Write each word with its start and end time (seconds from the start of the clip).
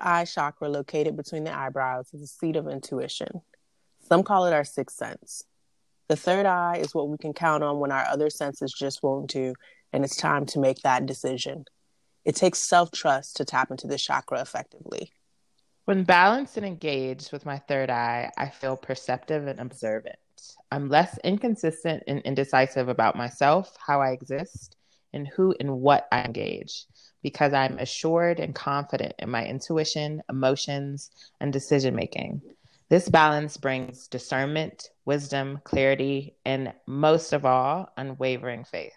eye 0.00 0.24
chakra, 0.24 0.68
located 0.68 1.16
between 1.16 1.44
the 1.44 1.56
eyebrows, 1.56 2.12
is 2.12 2.20
the 2.20 2.26
seat 2.26 2.56
of 2.56 2.68
intuition. 2.68 3.42
Some 4.08 4.22
call 4.22 4.46
it 4.46 4.52
our 4.52 4.64
sixth 4.64 4.96
sense. 4.96 5.44
The 6.08 6.16
third 6.16 6.46
eye 6.46 6.76
is 6.76 6.94
what 6.94 7.08
we 7.08 7.18
can 7.18 7.34
count 7.34 7.62
on 7.62 7.78
when 7.78 7.92
our 7.92 8.04
other 8.06 8.30
senses 8.30 8.72
just 8.72 9.02
won't 9.02 9.30
do, 9.30 9.54
and 9.92 10.04
it's 10.04 10.16
time 10.16 10.46
to 10.46 10.58
make 10.58 10.78
that 10.82 11.06
decision. 11.06 11.66
It 12.24 12.34
takes 12.34 12.58
self 12.58 12.90
trust 12.90 13.36
to 13.36 13.44
tap 13.44 13.70
into 13.70 13.86
this 13.86 14.02
chakra 14.02 14.40
effectively. 14.40 15.12
When 15.84 16.04
balanced 16.04 16.56
and 16.56 16.66
engaged 16.66 17.32
with 17.32 17.46
my 17.46 17.58
third 17.58 17.90
eye, 17.90 18.30
I 18.36 18.48
feel 18.48 18.76
perceptive 18.76 19.46
and 19.46 19.60
observant. 19.60 20.16
I'm 20.70 20.88
less 20.88 21.18
inconsistent 21.24 22.04
and 22.06 22.20
indecisive 22.20 22.88
about 22.88 23.16
myself, 23.16 23.74
how 23.78 24.00
I 24.00 24.10
exist, 24.10 24.76
and 25.12 25.26
who 25.26 25.54
and 25.58 25.80
what 25.80 26.06
I 26.12 26.22
engage 26.22 26.86
because 27.22 27.52
I'm 27.52 27.78
assured 27.78 28.40
and 28.40 28.54
confident 28.54 29.14
in 29.18 29.30
my 29.30 29.44
intuition, 29.46 30.22
emotions, 30.28 31.10
and 31.40 31.52
decision 31.52 31.94
making. 31.94 32.42
This 32.88 33.08
balance 33.08 33.56
brings 33.56 34.08
discernment, 34.08 34.88
wisdom, 35.04 35.60
clarity, 35.64 36.36
and 36.44 36.72
most 36.86 37.32
of 37.32 37.44
all, 37.44 37.92
unwavering 37.96 38.64
faith. 38.64 38.94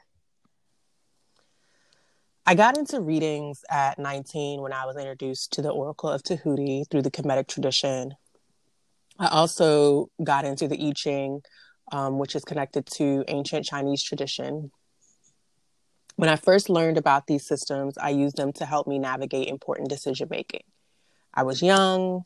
I 2.46 2.56
got 2.56 2.78
into 2.78 3.02
readings 3.02 3.64
at 3.70 4.00
19 4.00 4.62
when 4.62 4.74
I 4.74 4.86
was 4.86 4.98
introduced 4.98 5.54
to 5.54 5.62
the 5.62 5.70
Oracle 5.70 6.10
of 6.10 6.24
Tahuti 6.24 6.86
through 6.90 7.04
the 7.04 7.12
Kemetic 7.12 7.48
tradition. 7.48 8.14
I 9.20 9.28
also 9.28 10.10
got 10.24 10.46
into 10.46 10.68
the 10.68 10.88
I 10.88 10.94
Ching, 10.96 11.42
um, 11.92 12.18
which 12.18 12.36
is 12.36 12.44
connected 12.44 12.86
to 12.98 13.24
ancient 13.28 13.66
Chinese 13.66 14.02
tradition. 14.02 14.72
When 16.16 16.30
I 16.30 16.36
first 16.36 16.70
learned 16.70 16.98
about 16.98 17.28
these 17.28 17.46
systems, 17.46 17.98
I 17.98 18.10
used 18.10 18.38
them 18.38 18.54
to 18.54 18.66
help 18.66 18.88
me 18.88 19.00
navigate 19.00 19.48
important 19.48 19.90
decision 19.90 20.28
making. 20.30 20.64
I 21.34 21.44
was 21.44 21.62
young, 21.62 22.24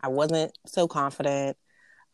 I 0.00 0.08
wasn't 0.08 0.56
so 0.66 0.88
confident, 0.88 1.56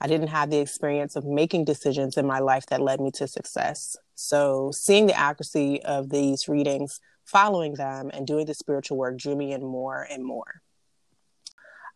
I 0.00 0.08
didn't 0.08 0.28
have 0.28 0.50
the 0.50 0.58
experience 0.58 1.16
of 1.16 1.24
making 1.24 1.64
decisions 1.64 2.16
in 2.16 2.26
my 2.26 2.38
life 2.40 2.66
that 2.66 2.82
led 2.82 3.00
me 3.00 3.10
to 3.12 3.26
success. 3.26 3.96
So, 4.14 4.70
seeing 4.72 5.06
the 5.06 5.18
accuracy 5.18 5.82
of 5.82 6.10
these 6.10 6.48
readings, 6.48 7.00
following 7.24 7.74
them, 7.74 8.10
and 8.12 8.26
doing 8.26 8.46
the 8.46 8.54
spiritual 8.54 8.98
work 8.98 9.16
drew 9.16 9.34
me 9.34 9.52
in 9.52 9.62
more 9.62 10.06
and 10.10 10.24
more. 10.24 10.60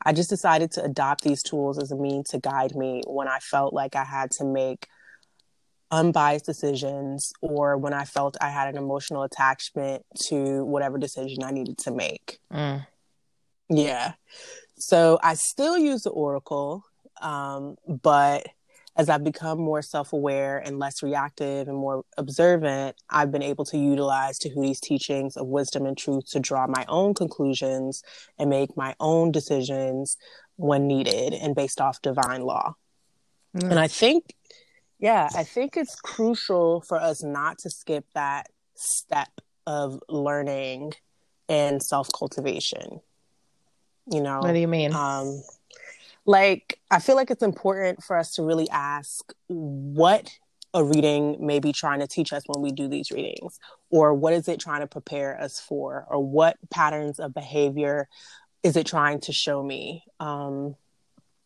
I 0.05 0.15
just 0.15 0.31
decided 0.31 0.71
to 0.73 0.85
adopt 0.85 1.23
these 1.23 1.43
tools 1.43 1.79
as 1.79 1.93
a 1.93 1.97
means 1.97 2.31
to 2.31 2.39
guide 2.39 2.75
me 2.75 3.03
when 3.07 3.29
I 3.29 3.39
felt 3.39 3.75
like 3.75 3.95
I 3.95 4.05
had 4.05 4.31
to 4.33 4.45
make 4.45 4.87
unbiased 5.91 6.47
decisions 6.47 7.33
or 7.41 7.77
when 7.77 7.93
I 7.93 8.05
felt 8.05 8.37
I 8.41 8.51
had 8.51 8.69
an 8.69 8.77
emotional 8.77 9.23
attachment 9.23 10.03
to 10.27 10.65
whatever 10.65 10.99
decision 10.99 11.43
I 11.43 11.51
needed 11.51 11.79
to 11.79 11.91
make. 11.91 12.39
Mm. 12.53 12.87
Yeah. 13.69 14.13
So 14.77 15.19
I 15.23 15.35
still 15.35 15.77
use 15.77 16.03
the 16.03 16.11
Oracle, 16.11 16.85
um, 17.21 17.77
but 17.87 18.47
as 18.97 19.09
I've 19.09 19.25
become 19.25 19.59
more 19.59 19.83
self 19.83 20.13
aware 20.13 20.59
and 20.59 20.79
less 20.79 21.03
reactive 21.03 21.69
and 21.69 21.77
more 21.77 22.05
observant, 22.17 22.97
I've 23.09 23.31
been 23.31 23.43
able 23.43 23.65
to 23.67 23.79
utilize 23.79 24.39
Tahuti's 24.39 24.81
teachings 24.81 25.37
of 25.37 25.47
wisdom 25.47 25.87
and 25.87 25.97
truth 25.97 26.27
to 26.31 26.41
draw 26.41 26.67
my 26.67 26.85
own 26.89 27.15
conclusions 27.15 28.03
and 28.39 28.51
make 28.51 28.77
my 28.77 28.95
own 29.01 29.31
decisions 29.33 30.17
when 30.57 30.87
needed 30.87 31.33
and 31.33 31.55
based 31.55 31.81
off 31.81 32.03
divine 32.03 32.43
law. 32.43 32.75
Mm. 33.57 33.71
And 33.71 33.79
I 33.79 33.89
think 33.89 34.35
yeah, 35.01 35.29
I 35.35 35.45
think 35.45 35.77
it's 35.77 35.97
crucial 35.97 36.83
for 36.83 36.99
us 37.01 37.23
not 37.23 37.59
to 37.61 37.71
skip 37.71 38.05
that 38.15 38.49
step 38.75 39.29
of 39.67 40.01
learning 40.09 40.93
and 41.49 41.83
self 41.83 42.09
cultivation. 42.17 43.01
You 44.11 44.23
know, 44.23 44.41
what 44.41 44.53
do 44.53 44.59
you 44.59 44.69
mean? 44.69 44.93
Um, 44.93 45.43
like, 46.27 46.79
I 46.91 46.99
feel 46.99 47.17
like 47.17 47.31
it's 47.31 47.43
important 47.43 48.03
for 48.03 48.17
us 48.17 48.35
to 48.35 48.43
really 48.43 48.69
ask 48.71 49.33
what 49.49 50.31
a 50.75 50.85
reading 50.85 51.45
may 51.45 51.59
be 51.59 51.73
trying 51.73 52.01
to 52.01 52.07
teach 52.07 52.33
us 52.33 52.45
when 52.47 52.63
we 52.63 52.71
do 52.71 52.87
these 52.87 53.11
readings, 53.11 53.59
or 53.89 54.15
what 54.15 54.35
is 54.35 54.49
it 54.49 54.61
trying 54.61 54.81
to 54.81 54.87
prepare 54.87 55.41
us 55.41 55.59
for, 55.59 56.07
or 56.09 56.23
what 56.23 56.57
patterns 56.71 57.19
of 57.19 57.33
behavior 57.33 58.07
is 58.63 58.77
it 58.77 58.87
trying 58.87 59.21
to 59.21 59.33
show 59.33 59.63
me? 59.63 60.05
Um, 60.21 60.77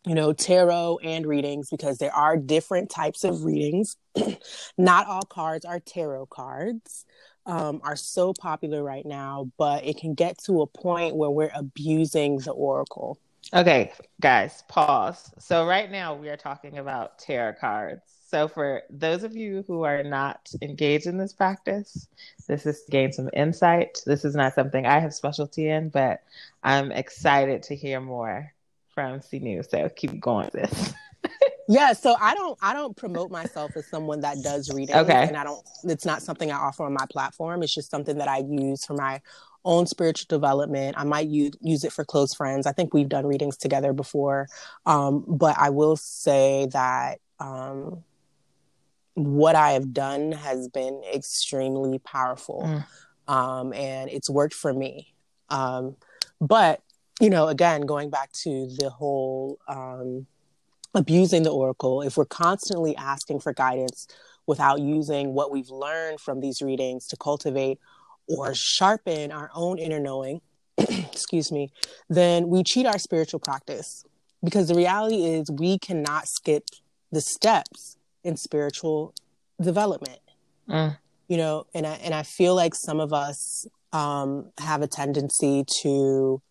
you 0.07 0.15
know, 0.15 0.33
tarot 0.33 0.99
and 1.03 1.27
readings 1.27 1.71
because 1.71 1.99
there 1.99 2.15
are 2.15 2.37
different 2.37 2.91
types 2.91 3.25
of 3.25 3.45
readings. 3.45 3.97
Not 4.79 5.07
all 5.07 5.23
cards 5.23 5.65
are 5.65 5.81
tarot 5.81 6.27
cards, 6.27 7.07
um, 7.47 7.81
are 7.83 7.97
so 7.97 8.33
popular 8.35 8.83
right 8.83 9.05
now, 9.07 9.51
but 9.57 9.85
it 9.85 9.97
can 9.97 10.15
get 10.15 10.39
to 10.45 10.63
a 10.63 10.67
point 10.67 11.17
where 11.17 11.31
we're 11.31 11.53
abusing 11.55 12.39
the 12.39 12.53
oracle. 12.53 13.19
Okay, 13.53 13.93
guys, 14.21 14.65
pause. 14.69 15.31
So, 15.39 15.67
right 15.67 15.91
now 15.91 16.15
we 16.15 16.31
are 16.31 16.37
talking 16.37 16.79
about 16.79 17.19
tarot 17.19 17.55
cards. 17.61 18.03
So, 18.27 18.49
for 18.49 18.83
those 18.89 19.23
of 19.23 19.37
you 19.37 19.65
who 19.67 19.83
are 19.83 20.03
not 20.03 20.51
engaged 20.63 21.07
in 21.07 21.19
this 21.19 21.35
practice, 21.35 22.09
this 22.49 22.65
is 22.65 22.83
to 22.85 22.91
gain 22.91 23.13
some 23.13 23.29
insight. 23.35 24.01
This 24.07 24.25
is 24.25 24.35
not 24.35 24.55
something 24.55 24.87
I 24.87 24.99
have 24.99 25.13
specialty 25.13 25.69
in, 25.69 25.91
but 25.91 26.23
I'm 26.63 26.91
excited 26.91 27.65
to 27.65 27.77
hear 27.77 28.01
more 28.01 28.55
from 28.95 29.21
CNews. 29.21 29.71
So 29.71 29.89
keep 29.91 30.19
going 30.21 30.47
with 30.53 30.71
this. 30.71 30.95
yeah, 31.69 31.93
so 31.93 32.17
I 32.21 32.35
don't 32.35 32.59
I 32.63 32.73
don't 32.75 32.97
promote 32.97 33.31
myself 33.31 33.77
as 33.77 33.87
someone 33.87 34.21
that 34.21 34.39
does 34.43 34.73
reading. 34.73 34.97
Okay. 34.97 35.27
And 35.27 35.37
I 35.37 35.45
don't 35.45 35.67
it's 35.85 36.05
not 36.05 36.23
something 36.23 36.51
I 36.51 36.57
offer 36.57 36.85
on 36.85 36.93
my 36.93 37.07
platform. 37.11 37.63
It's 37.63 37.75
just 37.75 37.91
something 37.91 38.19
that 38.19 38.29
I 38.29 38.39
use 38.39 38.85
for 38.85 38.95
my 38.95 39.21
own 39.65 39.87
spiritual 39.87 40.27
development. 40.29 40.97
I 40.99 41.05
might 41.05 41.29
use 41.29 41.53
use 41.61 41.85
it 41.85 41.93
for 41.93 42.05
close 42.05 42.35
friends. 42.35 42.67
I 42.67 42.73
think 42.73 42.93
we've 42.93 43.09
done 43.09 43.27
readings 43.27 43.57
together 43.57 43.93
before. 43.93 44.49
Um, 44.87 45.25
but 45.27 45.57
I 45.59 45.71
will 45.71 45.97
say 45.97 46.69
that 46.73 47.21
um, 47.41 48.05
what 49.15 49.55
I 49.55 49.73
have 49.73 49.93
done 49.93 50.33
has 50.33 50.69
been 50.69 51.03
extremely 51.13 51.99
powerful. 51.99 52.63
Mm. 52.65 52.87
Um, 53.27 53.73
and 53.73 54.11
it's 54.11 54.29
worked 54.29 54.55
for 54.55 54.73
me. 54.73 55.15
Um, 55.49 55.97
but 56.41 56.83
you 57.21 57.31
know, 57.31 57.49
again, 57.49 57.83
going 57.83 58.11
back 58.11 58.33
to 58.33 58.69
the 58.79 58.91
whole 58.91 59.59
um, 59.69 60.27
abusing 60.95 61.43
the 61.43 61.51
oracle, 61.51 62.03
if 62.03 62.17
we're 62.17 62.25
constantly 62.25 62.97
asking 62.97 63.41
for 63.41 63.53
guidance 63.53 64.07
without 64.47 64.81
using 64.81 65.33
what 65.33 65.51
we've 65.51 65.71
learned 65.71 66.21
from 66.21 66.41
these 66.41 66.61
readings 66.61 67.07
to 67.09 67.17
cultivate 67.17 67.79
or 68.29 68.55
sharpen 68.55 69.33
our 69.33 69.51
own 69.55 69.79
inner 69.79 70.01
knowing, 70.01 70.41
excuse 70.79 71.53
me, 71.53 71.71
then 72.09 72.49
we 72.49 72.63
cheat 72.63 72.87
our 72.87 72.99
spiritual 72.99 73.41
practice. 73.41 74.05
Because 74.43 74.69
the 74.69 74.75
reality 74.75 75.25
is, 75.25 75.51
we 75.51 75.79
cannot 75.79 76.29
skip 76.29 76.65
the 77.11 77.23
steps 77.23 77.97
in 78.25 78.37
spiritual 78.37 79.15
development. 79.61 80.19
Mm. 80.69 80.99
You 81.29 81.37
know, 81.39 81.67
and 81.73 81.87
I 81.87 81.95
and 81.95 82.13
I 82.13 82.25
feel 82.25 82.55
like 82.55 82.75
some 82.75 83.01
of 83.01 83.15
us 83.15 83.67
um, 83.95 84.51
have 84.59 84.83
a 84.83 84.87
tendency 84.87 85.65
to 85.81 86.43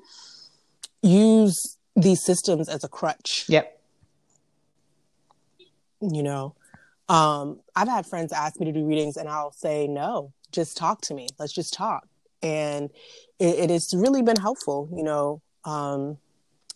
use 1.04 1.78
these 1.96 2.24
systems 2.24 2.70
as 2.70 2.84
a 2.84 2.88
crutch. 2.88 3.46
Yep. 3.48 3.80
You 6.02 6.24
know, 6.24 6.56
um, 7.08 7.60
I've 7.76 7.88
had 7.88 8.06
friends 8.06 8.34
ask 8.34 8.60
me 8.60 8.66
to 8.66 8.72
do 8.72 8.86
readings, 8.86 9.16
and 9.18 9.30
I'll 9.30 9.52
say, 9.52 9.88
no, 9.88 10.34
just 10.52 10.76
talk 10.76 11.02
to 11.02 11.14
me. 11.14 11.28
Let's 11.38 11.54
just 11.54 11.74
talk. 11.74 12.08
And 12.42 12.90
it, 13.40 13.60
it 13.60 13.70
has 13.70 13.94
really 13.94 14.22
been 14.22 14.38
helpful, 14.38 14.90
you 14.94 15.04
know, 15.04 15.42
um, 15.64 16.18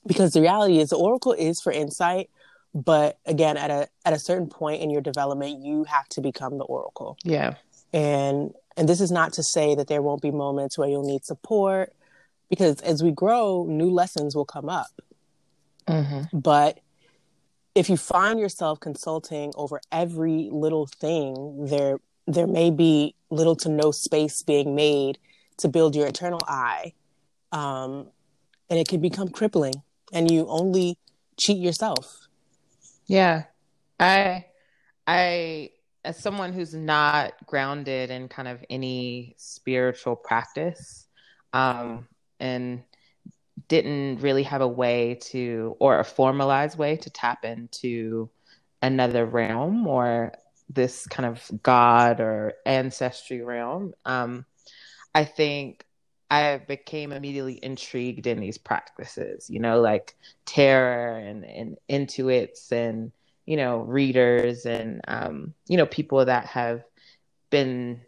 because 0.05 0.33
the 0.33 0.41
reality 0.41 0.79
is 0.79 0.89
the 0.89 0.97
oracle 0.97 1.33
is 1.33 1.59
for 1.61 1.71
insight. 1.71 2.29
But 2.73 3.17
again, 3.25 3.57
at 3.57 3.71
a 3.71 3.87
at 4.05 4.13
a 4.13 4.19
certain 4.19 4.47
point 4.47 4.81
in 4.81 4.89
your 4.89 5.01
development, 5.01 5.59
you 5.59 5.85
have 5.85 6.07
to 6.09 6.21
become 6.21 6.57
the 6.57 6.63
oracle. 6.65 7.17
Yeah. 7.23 7.55
And 7.91 8.53
and 8.77 8.87
this 8.87 9.01
is 9.01 9.11
not 9.11 9.33
to 9.33 9.43
say 9.43 9.75
that 9.75 9.87
there 9.87 10.01
won't 10.01 10.21
be 10.21 10.31
moments 10.31 10.77
where 10.77 10.87
you'll 10.87 11.07
need 11.07 11.25
support 11.25 11.93
because 12.49 12.81
as 12.81 13.03
we 13.03 13.11
grow, 13.11 13.65
new 13.69 13.89
lessons 13.89 14.35
will 14.35 14.45
come 14.45 14.69
up. 14.69 15.01
Mm-hmm. 15.87 16.37
But 16.37 16.79
if 17.75 17.89
you 17.89 17.97
find 17.97 18.39
yourself 18.39 18.79
consulting 18.79 19.53
over 19.55 19.79
every 19.91 20.49
little 20.51 20.87
thing, 20.87 21.65
there 21.65 21.99
there 22.25 22.47
may 22.47 22.69
be 22.71 23.15
little 23.29 23.55
to 23.55 23.69
no 23.69 23.91
space 23.91 24.43
being 24.43 24.75
made 24.75 25.17
to 25.57 25.67
build 25.69 25.95
your 25.95 26.07
eternal 26.07 26.41
eye, 26.47 26.93
um, 27.51 28.07
and 28.69 28.79
it 28.79 28.87
can 28.87 28.99
become 28.99 29.29
crippling, 29.29 29.73
and 30.11 30.29
you 30.29 30.45
only 30.49 30.97
cheat 31.37 31.57
yourself. 31.57 32.27
Yeah, 33.07 33.43
I, 33.99 34.45
I, 35.07 35.69
as 36.03 36.17
someone 36.19 36.51
who's 36.51 36.73
not 36.73 37.33
grounded 37.45 38.09
in 38.11 38.27
kind 38.27 38.47
of 38.47 38.63
any 38.69 39.35
spiritual 39.37 40.15
practice, 40.15 41.07
um, 41.53 42.07
and 42.39 42.83
didn't 43.67 44.19
really 44.21 44.43
have 44.43 44.61
a 44.61 44.67
way 44.67 45.15
to 45.15 45.75
or 45.79 45.99
a 45.99 46.05
formalized 46.05 46.77
way 46.77 46.95
to 46.97 47.09
tap 47.09 47.43
into 47.43 48.29
another 48.81 49.25
realm 49.25 49.87
or 49.87 50.33
this 50.69 51.07
kind 51.07 51.25
of 51.25 51.49
god 51.63 52.19
or 52.19 52.53
ancestry 52.65 53.41
realm. 53.41 53.93
Um, 54.05 54.45
i 55.15 55.23
think 55.23 55.87
I 56.29 56.57
became 56.57 57.11
immediately 57.11 57.59
intrigued 57.63 58.27
in 58.27 58.39
these 58.39 58.57
practices, 58.57 59.49
you 59.49 59.59
know, 59.59 59.79
like 59.79 60.15
tarot 60.45 61.19
and, 61.19 61.45
and 61.45 61.77
intuits 61.89 62.71
and, 62.71 63.11
you 63.45 63.55
know, 63.55 63.77
readers 63.79 64.65
and, 64.65 65.01
um, 65.07 65.53
you 65.67 65.77
know, 65.77 65.85
people 65.85 66.25
that 66.25 66.45
have 66.47 66.83
been 67.49 68.01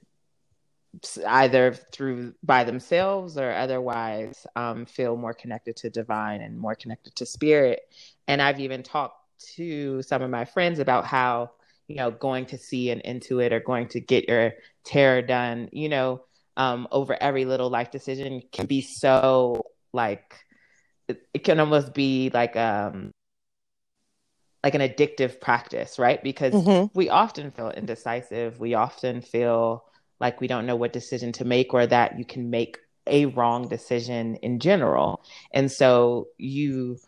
either 1.28 1.74
through 1.92 2.34
by 2.44 2.64
themselves 2.64 3.38
or 3.38 3.52
otherwise 3.52 4.46
um, 4.56 4.86
feel 4.86 5.16
more 5.16 5.34
connected 5.34 5.76
to 5.78 5.90
divine 5.90 6.42
and 6.42 6.60
more 6.60 6.76
connected 6.76 7.16
to 7.16 7.26
spirit. 7.26 7.82
And 8.28 8.42
I've 8.42 8.60
even 8.60 8.84
talked 8.84 9.18
to 9.56 10.02
some 10.02 10.22
of 10.22 10.30
my 10.30 10.46
friends 10.46 10.80
about 10.80 11.06
how, 11.06 11.52
you 11.88 11.96
know, 11.96 12.12
going 12.12 12.46
to 12.48 12.58
see 12.58 12.90
an 12.90 13.02
intuit 13.06 13.52
or 13.52 13.60
going 13.60 13.88
to 13.90 14.00
get 14.00 14.28
your 14.28 14.54
tarot 14.84 15.24
done, 15.24 15.70
you 15.72 15.90
know, 15.90 16.24
um, 16.58 16.88
over 16.92 17.16
every 17.22 17.46
little 17.46 17.70
life 17.70 17.92
decision 17.92 18.42
can 18.52 18.66
be 18.66 18.82
so 18.82 19.66
like 19.94 20.36
it, 21.08 21.28
it 21.34 21.44
can 21.44 21.60
almost 21.60 21.94
be 21.94 22.30
like 22.34 22.56
um 22.56 23.12
like 24.64 24.76
an 24.76 24.82
addictive 24.82 25.40
practice, 25.40 25.98
right? 25.98 26.22
Because 26.22 26.54
mm-hmm. 26.54 26.88
we 26.94 27.10
often 27.10 27.50
feel 27.52 27.72
indecisive. 27.72 28.60
We 28.60 28.74
often 28.74 29.22
feel 29.22 29.86
like 30.20 30.42
we 30.42 30.48
don't 30.48 30.66
know 30.66 30.76
what 30.76 30.94
decision 30.94 31.32
to 31.34 31.46
make 31.46 31.74
or 31.74 31.86
that 31.88 32.18
you 32.18 32.26
can 32.26 32.50
make 32.50 32.78
a 33.08 33.26
wrong 33.28 33.68
decision 33.68 34.36
in 34.38 34.60
general. 34.60 35.24
And 35.52 35.72
so 35.72 36.28
you 36.38 37.00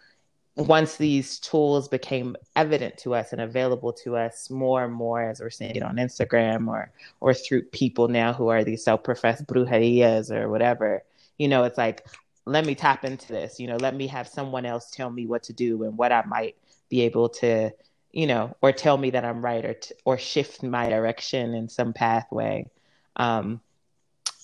once 0.58 0.98
these 0.98 1.40
tools 1.40 1.88
became 1.88 2.36
evident 2.56 2.98
to 2.98 3.16
us 3.16 3.32
and 3.32 3.42
available 3.42 3.94
to 3.94 4.18
us 4.18 4.50
more 4.50 4.84
and 4.84 4.94
more 4.94 5.22
as 5.22 5.40
we're 5.40 5.50
seeing 5.50 5.76
it 5.76 5.84
on 5.84 5.96
Instagram 5.96 6.68
or 6.68 6.92
or 7.22 7.34
through 7.34 7.64
people 7.64 8.08
now 8.08 8.34
who 8.34 8.50
are 8.50 8.64
these 8.64 8.84
self-professed 8.84 9.48
brujerias 9.48 10.30
or 10.30 10.50
whatever, 10.50 11.04
you 11.38 11.48
know, 11.48 11.64
it's 11.64 11.78
like 11.78 12.06
let 12.46 12.66
me 12.66 12.76
tap 12.76 13.06
into 13.06 13.28
this, 13.28 13.60
you 13.60 13.68
know, 13.68 13.78
let 13.78 13.96
me 13.96 14.08
have 14.08 14.28
someone 14.28 14.66
else 14.66 14.90
tell 14.90 15.10
me 15.10 15.26
what 15.28 15.44
to 15.44 15.54
do 15.54 15.84
and 15.84 15.98
what 15.98 16.12
I 16.12 16.24
might 16.26 16.56
be 16.90 17.02
able 17.02 17.30
to, 17.30 17.72
you 18.12 18.28
know, 18.28 18.56
or 18.62 18.72
tell 18.72 18.98
me 18.98 19.12
that 19.12 19.24
I'm 19.24 19.44
right 19.46 19.64
or 19.64 19.76
t- 19.76 19.96
or 20.06 20.18
shift 20.18 20.64
my 20.64 20.90
direction 20.90 21.54
in 21.54 21.70
some 21.70 21.94
pathway. 21.94 22.68
Um, 23.16 23.62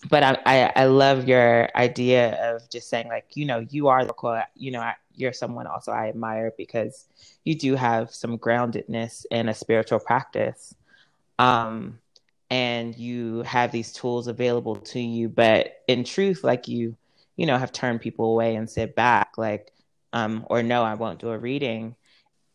but 0.10 0.24
I, 0.24 0.38
I, 0.46 0.72
I 0.76 0.86
love 0.86 1.28
your 1.28 1.70
idea 1.76 2.54
of 2.54 2.70
just 2.70 2.90
saying 2.90 3.08
like 3.08 3.26
you 3.36 3.46
know 3.46 3.66
you 3.70 3.88
are 3.88 4.06
the 4.06 4.46
you 4.56 4.72
know 4.72 4.92
you're 5.16 5.34
someone 5.34 5.68
also 5.68 5.92
I 5.92 6.10
admire 6.10 6.54
because 6.58 7.08
you 7.44 7.56
do 7.56 7.76
have 7.76 8.14
some 8.14 8.38
groundedness 8.38 9.26
in 9.32 9.50
a 9.50 9.54
spiritual 9.54 10.00
practice. 10.00 10.76
Um, 11.40 12.00
and 12.50 12.96
you 12.96 13.42
have 13.42 13.72
these 13.72 13.92
tools 13.92 14.28
available 14.28 14.78
to 14.78 15.00
you, 15.00 15.28
but 15.28 15.82
in 15.88 16.04
truth, 16.04 16.44
like 16.44 16.68
you, 16.68 16.96
you 17.36 17.46
know, 17.46 17.58
have 17.58 17.74
turned 17.74 18.00
people 18.00 18.32
away 18.32 18.56
and 18.56 18.70
sit 18.70 18.96
back, 18.96 19.38
like, 19.38 19.74
um, 20.14 20.46
or 20.50 20.64
no, 20.64 20.84
I 20.84 20.94
won't 20.94 21.20
do 21.20 21.30
a 21.30 21.38
reading. 21.38 21.96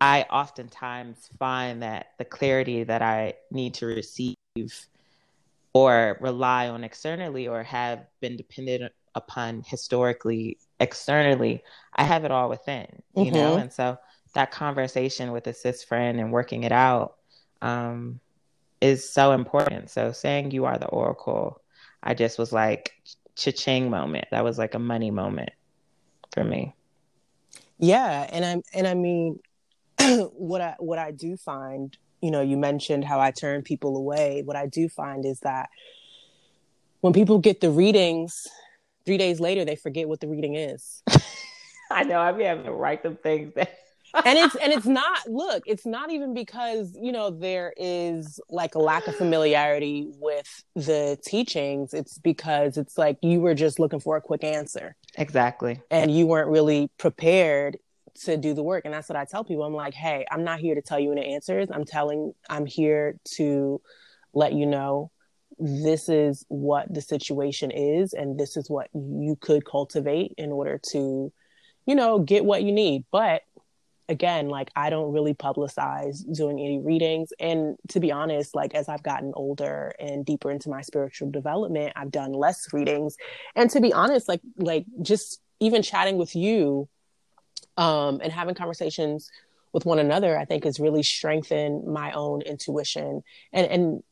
I 0.00 0.22
oftentimes 0.30 1.28
find 1.38 1.82
that 1.82 2.12
the 2.18 2.24
clarity 2.24 2.84
that 2.84 3.02
I 3.02 3.34
need 3.50 3.74
to 3.74 3.86
receive 3.86 4.36
or 5.74 6.18
rely 6.20 6.68
on 6.68 6.84
externally 6.84 7.48
or 7.48 7.62
have 7.62 8.06
been 8.20 8.36
dependent 8.36 8.92
upon 9.14 9.62
historically 9.66 10.58
externally 10.80 11.62
i 11.94 12.02
have 12.02 12.24
it 12.24 12.30
all 12.30 12.48
within 12.48 12.86
you 13.14 13.24
mm-hmm. 13.24 13.34
know 13.34 13.56
and 13.56 13.72
so 13.72 13.98
that 14.34 14.50
conversation 14.50 15.32
with 15.32 15.46
a 15.46 15.54
cis 15.54 15.84
friend 15.84 16.18
and 16.18 16.32
working 16.32 16.64
it 16.64 16.72
out 16.72 17.16
um, 17.60 18.20
is 18.80 19.08
so 19.08 19.32
important. 19.32 19.90
So 19.90 20.12
saying 20.12 20.50
you 20.50 20.64
are 20.64 20.78
the 20.78 20.88
oracle 20.88 21.60
i 22.02 22.14
just 22.14 22.36
was 22.36 22.52
like 22.52 22.92
cha-ching 23.36 23.88
moment. 23.88 24.26
That 24.32 24.42
was 24.44 24.58
like 24.58 24.74
a 24.74 24.78
money 24.78 25.12
moment 25.12 25.50
for 26.32 26.42
me. 26.42 26.74
Yeah. 27.78 28.26
And 28.30 28.44
i'm 28.44 28.62
and 28.74 28.86
i 28.86 28.94
mean 28.94 29.38
what 30.32 30.60
i 30.60 30.74
what 30.78 30.98
i 30.98 31.12
do 31.12 31.36
find 31.36 31.96
you 32.22 32.30
know 32.30 32.40
you 32.40 32.56
mentioned 32.56 33.04
how 33.04 33.20
i 33.20 33.30
turn 33.30 33.62
people 33.62 33.96
away 33.96 34.42
what 34.44 34.56
i 34.56 34.66
do 34.66 34.88
find 34.88 35.26
is 35.26 35.40
that 35.40 35.68
when 37.00 37.12
people 37.12 37.38
get 37.38 37.60
the 37.60 37.70
readings 37.70 38.46
three 39.04 39.18
days 39.18 39.40
later 39.40 39.64
they 39.64 39.76
forget 39.76 40.08
what 40.08 40.20
the 40.20 40.28
reading 40.28 40.54
is. 40.54 41.02
I 41.90 42.04
know 42.04 42.20
I'd 42.20 42.38
be 42.38 42.44
having 42.44 42.64
to 42.64 42.72
write 42.72 43.02
them 43.02 43.16
things 43.22 43.52
down. 43.54 43.66
and 44.24 44.38
it's 44.38 44.54
and 44.56 44.72
it's 44.72 44.86
not 45.02 45.26
look 45.26 45.62
it's 45.66 45.86
not 45.86 46.10
even 46.10 46.34
because 46.34 46.96
you 47.00 47.12
know 47.12 47.30
there 47.30 47.72
is 47.76 48.40
like 48.50 48.74
a 48.74 48.78
lack 48.78 49.06
of 49.06 49.16
familiarity 49.16 50.06
with 50.18 50.64
the 50.74 51.18
teachings 51.24 51.94
it's 51.94 52.18
because 52.18 52.76
it's 52.76 52.98
like 52.98 53.16
you 53.22 53.40
were 53.40 53.54
just 53.54 53.78
looking 53.78 54.00
for 54.00 54.16
a 54.16 54.20
quick 54.20 54.44
answer 54.44 54.96
exactly 55.16 55.80
and 55.90 56.14
you 56.14 56.26
weren't 56.26 56.48
really 56.48 56.90
prepared 56.98 57.78
to 58.24 58.36
do 58.36 58.54
the 58.54 58.62
work. 58.62 58.84
And 58.84 58.94
that's 58.94 59.08
what 59.08 59.16
i 59.16 59.24
tell 59.24 59.44
people. 59.44 59.64
I'm 59.64 59.74
like 59.74 59.94
hey 59.94 60.26
i'm 60.30 60.44
not 60.44 60.60
here 60.60 60.74
to 60.74 60.82
tell 60.82 60.98
you 60.98 61.12
any 61.12 61.34
answers. 61.34 61.68
I'm 61.70 61.84
telling 61.84 62.32
i'm 62.48 62.66
here 62.66 63.18
to 63.36 63.80
let 64.34 64.52
you 64.52 64.66
know 64.66 65.10
this 65.58 66.08
is 66.08 66.44
what 66.48 66.92
the 66.92 67.00
situation 67.00 67.70
is 67.70 68.14
and 68.14 68.38
this 68.38 68.56
is 68.56 68.68
what 68.68 68.88
you 68.94 69.36
could 69.40 69.64
cultivate 69.64 70.32
in 70.38 70.50
order 70.50 70.80
to 70.90 71.32
you 71.86 71.94
know 71.94 72.18
get 72.18 72.44
what 72.44 72.62
you 72.62 72.72
need. 72.72 73.04
But 73.10 73.42
again 74.08 74.48
like 74.48 74.68
i 74.74 74.90
don't 74.90 75.12
really 75.12 75.32
publicize 75.32 76.18
doing 76.34 76.58
any 76.58 76.80
readings. 76.80 77.30
And 77.38 77.76
to 77.88 78.00
be 78.00 78.10
honest 78.10 78.54
like 78.54 78.74
as 78.74 78.88
i've 78.88 79.02
gotten 79.02 79.32
older 79.34 79.94
and 79.98 80.26
deeper 80.26 80.50
into 80.50 80.68
my 80.68 80.82
spiritual 80.82 81.30
development 81.30 81.92
i've 81.96 82.10
done 82.10 82.32
less 82.32 82.72
readings. 82.72 83.16
And 83.54 83.70
to 83.70 83.80
be 83.80 83.92
honest 83.92 84.28
like 84.28 84.40
like 84.56 84.86
just 85.00 85.40
even 85.60 85.82
chatting 85.82 86.16
with 86.16 86.34
you 86.34 86.88
um 87.76 88.20
and 88.22 88.32
having 88.32 88.54
conversations 88.54 89.30
with 89.72 89.84
one 89.84 89.98
another 89.98 90.38
i 90.38 90.44
think 90.44 90.64
has 90.64 90.80
really 90.80 91.02
strengthened 91.02 91.86
my 91.86 92.12
own 92.12 92.42
intuition 92.42 93.22
and 93.52 93.66
and 93.66 94.02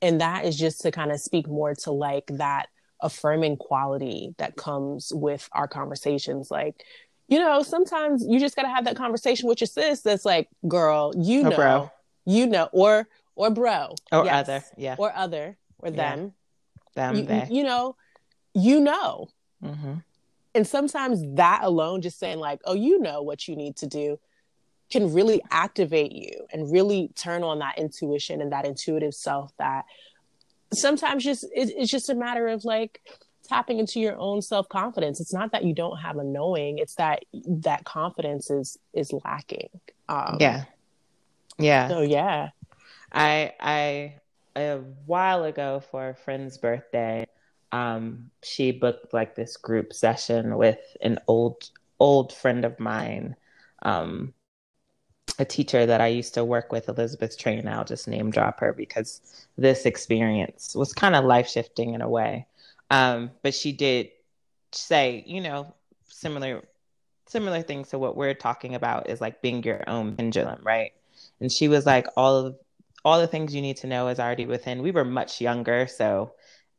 and 0.00 0.20
that 0.20 0.44
is 0.44 0.58
just 0.58 0.80
to 0.80 0.90
kind 0.90 1.12
of 1.12 1.20
speak 1.20 1.46
more 1.46 1.74
to 1.74 1.92
like 1.92 2.26
that 2.26 2.68
affirming 3.00 3.56
quality 3.56 4.34
that 4.38 4.56
comes 4.56 5.12
with 5.14 5.48
our 5.52 5.66
conversations 5.66 6.50
like 6.50 6.84
you 7.28 7.38
know 7.38 7.62
sometimes 7.62 8.24
you 8.28 8.38
just 8.38 8.54
got 8.54 8.62
to 8.62 8.68
have 8.68 8.84
that 8.84 8.96
conversation 8.96 9.48
with 9.48 9.60
your 9.60 9.66
sis 9.66 10.00
that's 10.02 10.24
like 10.24 10.48
girl 10.68 11.12
you 11.16 11.42
know 11.42 11.56
bro. 11.56 11.90
you 12.24 12.46
know 12.46 12.68
or 12.72 13.08
or 13.34 13.50
bro 13.50 13.94
or 14.12 14.24
yes. 14.24 14.34
other 14.48 14.64
yeah 14.76 14.94
or 14.98 15.12
other 15.14 15.56
or 15.78 15.88
yeah. 15.88 15.96
them 15.96 16.32
them 16.94 17.16
you, 17.16 17.22
they. 17.24 17.48
you 17.50 17.64
know 17.64 17.96
you 18.54 18.80
know 18.80 19.28
mm-hmm. 19.64 19.94
And 20.54 20.66
sometimes 20.66 21.22
that 21.36 21.60
alone 21.62 22.02
just 22.02 22.18
saying 22.18 22.38
like 22.38 22.60
oh 22.64 22.74
you 22.74 23.00
know 23.00 23.22
what 23.22 23.48
you 23.48 23.56
need 23.56 23.76
to 23.76 23.86
do 23.86 24.18
can 24.90 25.12
really 25.12 25.42
activate 25.50 26.12
you 26.12 26.46
and 26.52 26.70
really 26.70 27.10
turn 27.14 27.42
on 27.42 27.60
that 27.60 27.78
intuition 27.78 28.42
and 28.42 28.52
that 28.52 28.66
intuitive 28.66 29.14
self 29.14 29.50
that 29.58 29.84
sometimes 30.74 31.24
just 31.24 31.44
it, 31.44 31.72
it's 31.76 31.90
just 31.90 32.10
a 32.10 32.14
matter 32.14 32.48
of 32.48 32.64
like 32.64 33.00
tapping 33.48 33.78
into 33.78 34.00
your 34.00 34.16
own 34.18 34.40
self-confidence. 34.40 35.20
It's 35.20 35.32
not 35.32 35.52
that 35.52 35.64
you 35.64 35.74
don't 35.74 35.98
have 35.98 36.16
a 36.16 36.24
knowing 36.24 36.78
it's 36.78 36.94
that 36.96 37.24
that 37.46 37.84
confidence 37.84 38.50
is 38.50 38.78
is 38.92 39.12
lacking. 39.24 39.68
Um 40.08 40.36
yeah. 40.40 40.64
Yeah. 41.58 41.88
so 41.88 42.00
yeah. 42.02 42.50
I 43.12 43.52
i 43.60 44.14
a 44.54 44.78
while 45.06 45.44
ago 45.44 45.82
for 45.90 46.10
a 46.10 46.14
friend's 46.14 46.58
birthday 46.58 47.26
um 47.72 48.30
she 48.42 48.70
booked 48.72 49.12
like 49.12 49.34
this 49.34 49.56
group 49.56 49.92
session 49.92 50.56
with 50.56 50.78
an 51.02 51.18
old 51.28 51.70
old 52.00 52.32
friend 52.32 52.64
of 52.64 52.78
mine 52.78 53.36
um 53.82 54.32
a 55.38 55.44
teacher 55.44 55.86
that 55.86 56.00
I 56.00 56.08
used 56.08 56.34
to 56.34 56.44
work 56.44 56.72
with, 56.72 56.88
Elizabeth 56.88 57.38
Train. 57.38 57.66
I'll 57.66 57.84
just 57.84 58.08
name 58.08 58.30
drop 58.30 58.60
her 58.60 58.72
because 58.72 59.46
this 59.56 59.86
experience 59.86 60.74
was 60.74 60.92
kind 60.92 61.14
of 61.14 61.24
life 61.24 61.48
shifting 61.48 61.94
in 61.94 62.02
a 62.02 62.08
way. 62.08 62.46
Um, 62.90 63.30
but 63.42 63.54
she 63.54 63.72
did 63.72 64.10
say, 64.72 65.24
you 65.26 65.40
know, 65.40 65.74
similar 66.06 66.62
similar 67.26 67.62
things 67.62 67.88
to 67.88 67.98
what 67.98 68.16
we're 68.16 68.34
talking 68.34 68.74
about 68.74 69.08
is 69.08 69.20
like 69.20 69.40
being 69.40 69.62
your 69.62 69.82
own 69.88 70.14
pendulum, 70.16 70.60
right? 70.62 70.92
And 71.40 71.50
she 71.50 71.68
was 71.68 71.86
like, 71.86 72.06
all 72.16 72.36
of 72.46 72.56
all 73.04 73.20
the 73.20 73.26
things 73.26 73.54
you 73.54 73.62
need 73.62 73.78
to 73.78 73.86
know 73.86 74.08
is 74.08 74.20
already 74.20 74.46
within. 74.46 74.82
We 74.82 74.90
were 74.90 75.04
much 75.04 75.40
younger, 75.40 75.86
so 75.86 76.34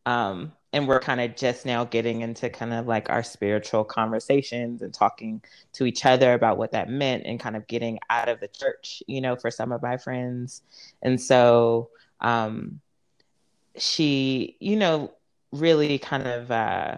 um, 0.06 0.54
and 0.74 0.88
we're 0.88 1.00
kind 1.00 1.22
of 1.22 1.36
just 1.36 1.65
now 1.65 1.86
getting 1.86 2.22
into 2.22 2.50
kind 2.50 2.74
of 2.74 2.88
like 2.88 3.10
our 3.10 3.24
spiritual 3.24 3.84
conversations 3.84 4.82
and 4.82 4.94
talking 4.94 5.42
to 5.74 5.86
each 5.86 6.06
other 6.06 6.34
about 6.34 6.58
what 6.58 6.72
that 6.72 6.89
meant 6.89 7.24
and 7.25 7.39
kind 7.39 7.56
of 7.56 7.68
getting 7.68 8.00
out 8.10 8.27
of 8.27 8.39
the 8.39 8.48
church 8.48 9.01
you 9.08 9.22
know 9.22 9.36
for 9.36 9.51
some 9.51 9.72
of 9.72 9.82
my 9.82 9.98
friends. 9.98 10.62
And 11.01 11.22
so 11.22 11.89
um 12.20 12.82
she 13.77 14.58
you 14.60 14.75
know 14.75 15.13
really 15.51 15.98
kind 16.00 16.27
of 16.27 16.51
uh 16.51 16.98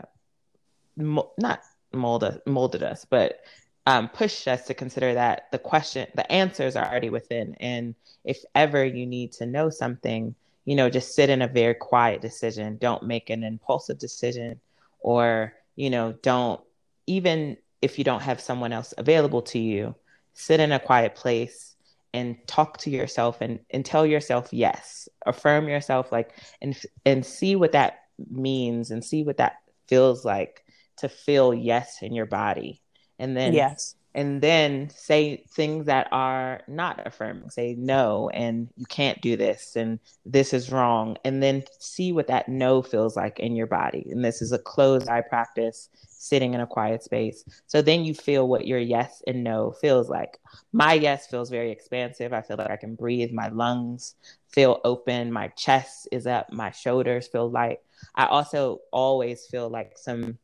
mo- 0.98 1.32
not 1.38 1.62
molded 1.94 2.42
molded 2.46 2.84
us 2.84 3.06
but 3.06 3.42
um, 3.88 4.10
pushed 4.10 4.48
us 4.48 4.66
to 4.66 4.74
consider 4.74 5.14
that 5.14 5.52
the 5.52 5.60
question 5.60 6.08
the 6.16 6.30
answers 6.32 6.76
are 6.76 6.88
already 6.88 7.10
within. 7.10 7.56
And 7.60 7.94
if 8.24 8.44
ever 8.56 8.84
you 8.84 9.06
need 9.06 9.34
to 9.34 9.46
know 9.46 9.70
something 9.70 10.34
you 10.66 10.76
know, 10.76 10.90
just 10.90 11.16
sit 11.16 11.30
in 11.30 11.42
a 11.42 11.48
very 11.48 11.76
quiet 11.76 12.22
decision. 12.22 12.78
Don't 12.78 13.04
make 13.04 13.30
an 13.30 13.44
impulsive 13.44 14.00
decision 14.00 14.60
or, 15.00 15.54
you 15.76 15.90
know, 15.90 16.14
don't 16.24 16.60
even 17.08 17.58
if 17.82 17.98
you 18.00 18.04
don't 18.04 18.24
have 18.24 18.42
someone 18.42 18.74
else 18.74 18.94
available 18.98 19.44
to 19.44 19.60
you, 19.60 19.96
sit 20.34 20.60
in 20.60 20.72
a 20.72 20.80
quiet 20.80 21.14
place 21.16 21.76
and 22.14 22.36
talk 22.48 22.78
to 22.80 22.90
yourself 22.90 23.42
and, 23.42 23.60
and 23.70 23.86
tell 23.86 24.06
yourself 24.06 24.50
yes. 24.52 25.08
Affirm 25.26 25.70
yourself 25.70 26.12
like 26.12 26.32
and 26.62 26.76
and 27.06 27.26
see 27.26 27.56
what 27.56 27.74
that 27.74 28.00
means 28.32 28.90
and 28.90 29.04
see 29.04 29.24
what 29.24 29.38
that 29.38 29.58
feels 29.88 30.26
like 30.26 30.64
to 30.98 31.10
feel 31.10 31.54
yes 31.54 32.00
in 32.02 32.14
your 32.14 32.26
body. 32.26 32.82
And 33.20 33.38
then 33.38 33.54
yes 33.54 33.96
and 34.16 34.42
then 34.42 34.90
say 34.90 35.44
things 35.52 35.88
that 35.88 36.08
are 36.12 36.62
not 36.70 37.06
affirming. 37.06 37.50
Say 37.50 37.76
no 37.78 38.30
and 38.30 38.70
you 38.78 38.86
can't 38.86 39.22
do 39.22 39.36
this 39.36 39.76
and 39.76 40.00
this 40.26 40.54
is 40.54 40.72
wrong 40.72 41.18
and 41.26 41.44
then 41.44 41.66
see 41.80 42.14
what 42.14 42.28
that 42.28 42.48
no 42.48 42.82
feels 42.82 43.18
like 43.18 43.40
in 43.40 43.58
your 43.58 43.68
body. 43.68 44.08
And 44.10 44.24
this 44.24 44.42
is 44.42 44.54
a 44.54 44.58
closed 44.58 45.10
eye 45.10 45.22
practice 45.22 45.90
sitting 46.08 46.54
in 46.54 46.62
a 46.62 46.68
quiet 46.68 47.04
space. 47.04 47.44
So 47.68 47.82
then 47.82 48.06
you 48.06 48.16
feel 48.16 48.48
what 48.48 48.66
your 48.66 48.80
yes 48.80 49.22
and 49.28 49.44
no 49.44 49.72
feels 49.82 50.08
like. 50.08 50.40
My 50.72 50.94
yes 50.94 51.28
feels 51.28 51.50
very 51.50 51.70
expansive. 51.70 52.32
I 52.32 52.42
feel 52.42 52.56
like 52.56 52.72
i 52.72 52.78
can 52.78 52.96
breathe. 52.96 53.34
My 53.34 53.50
lungs 53.50 54.16
feel 54.48 54.80
open. 54.86 55.30
My 55.30 55.50
chest 55.50 56.08
is 56.14 56.26
up. 56.26 56.54
My 56.54 56.72
shoulders 56.72 57.28
feel 57.28 57.52
light. 57.52 57.80
I 58.16 58.28
also 58.28 58.80
always 58.92 59.46
feel 59.46 59.70
like 59.70 59.98
some 59.98 60.38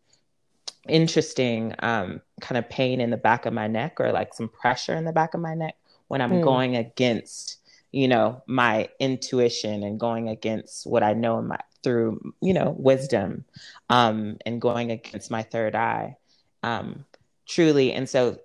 interesting 0.87 1.75
um, 1.79 2.21
kind 2.39 2.57
of 2.57 2.69
pain 2.69 3.01
in 3.01 3.09
the 3.09 3.17
back 3.17 3.45
of 3.45 3.53
my 3.53 3.67
neck 3.67 3.99
or 3.99 4.11
like 4.11 4.33
some 4.33 4.49
pressure 4.49 4.95
in 4.95 5.05
the 5.05 5.11
back 5.11 5.33
of 5.33 5.41
my 5.41 5.53
neck 5.53 5.75
when 6.07 6.21
I'm 6.21 6.31
mm. 6.31 6.43
going 6.43 6.75
against, 6.75 7.59
you 7.91 8.07
know, 8.07 8.41
my 8.47 8.89
intuition 8.99 9.83
and 9.83 9.99
going 9.99 10.29
against 10.29 10.87
what 10.87 11.03
I 11.03 11.13
know 11.13 11.39
in 11.39 11.47
my 11.47 11.59
through, 11.83 12.33
you 12.41 12.53
know, 12.53 12.75
wisdom 12.77 13.45
um, 13.89 14.37
and 14.45 14.61
going 14.61 14.91
against 14.91 15.31
my 15.31 15.43
third 15.43 15.75
eye. 15.75 16.17
Um, 16.63 17.05
truly. 17.47 17.91
And 17.91 18.07
so 18.07 18.37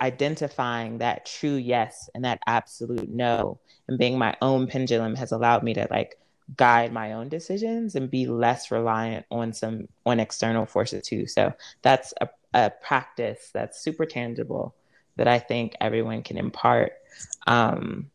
identifying 0.00 0.98
that 0.98 1.26
true 1.26 1.56
yes 1.56 2.08
and 2.14 2.24
that 2.24 2.40
absolute 2.46 3.10
no 3.10 3.58
and 3.88 3.98
being 3.98 4.18
my 4.18 4.34
own 4.40 4.66
pendulum 4.66 5.14
has 5.14 5.32
allowed 5.32 5.62
me 5.62 5.74
to 5.74 5.86
like 5.90 6.18
guide 6.54 6.92
my 6.92 7.12
own 7.12 7.28
decisions 7.28 7.94
and 7.96 8.10
be 8.10 8.26
less 8.26 8.70
reliant 8.70 9.26
on 9.30 9.52
some 9.52 9.88
on 10.04 10.20
external 10.20 10.66
forces 10.66 11.06
too. 11.06 11.26
So 11.26 11.52
that's 11.82 12.14
a, 12.20 12.28
a 12.54 12.70
practice 12.82 13.50
that's 13.52 13.80
super 13.80 14.06
tangible 14.06 14.74
that 15.16 15.26
I 15.26 15.38
think 15.38 15.74
everyone 15.80 16.22
can 16.22 16.36
impart. 16.36 16.92
Um, 17.46 18.10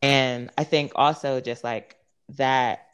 and 0.00 0.50
I 0.56 0.64
think 0.64 0.92
also 0.94 1.40
just 1.40 1.64
like 1.64 1.96
that, 2.36 2.86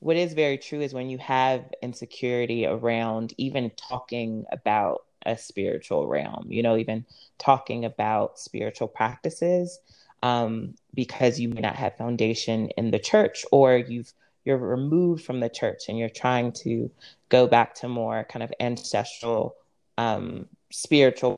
what 0.00 0.16
is 0.16 0.32
very 0.32 0.58
true 0.58 0.80
is 0.80 0.94
when 0.94 1.10
you 1.10 1.18
have 1.18 1.64
insecurity 1.82 2.66
around 2.66 3.34
even 3.36 3.70
talking 3.76 4.46
about 4.50 5.04
a 5.26 5.36
spiritual 5.36 6.06
realm, 6.06 6.46
you 6.48 6.62
know, 6.62 6.76
even 6.76 7.04
talking 7.38 7.84
about 7.84 8.38
spiritual 8.38 8.88
practices, 8.88 9.78
um, 10.22 10.74
because 10.94 11.40
you 11.40 11.48
may 11.48 11.60
not 11.60 11.76
have 11.76 11.96
foundation 11.96 12.68
in 12.76 12.90
the 12.90 12.98
church 12.98 13.44
or 13.50 13.76
you've 13.76 14.12
you're 14.44 14.56
removed 14.56 15.24
from 15.24 15.40
the 15.40 15.48
church 15.48 15.84
and 15.88 15.98
you're 15.98 16.08
trying 16.08 16.50
to 16.50 16.90
go 17.28 17.46
back 17.46 17.74
to 17.74 17.88
more 17.88 18.24
kind 18.24 18.42
of 18.42 18.52
ancestral 18.58 19.54
um, 19.98 20.46
spiritual 20.70 21.36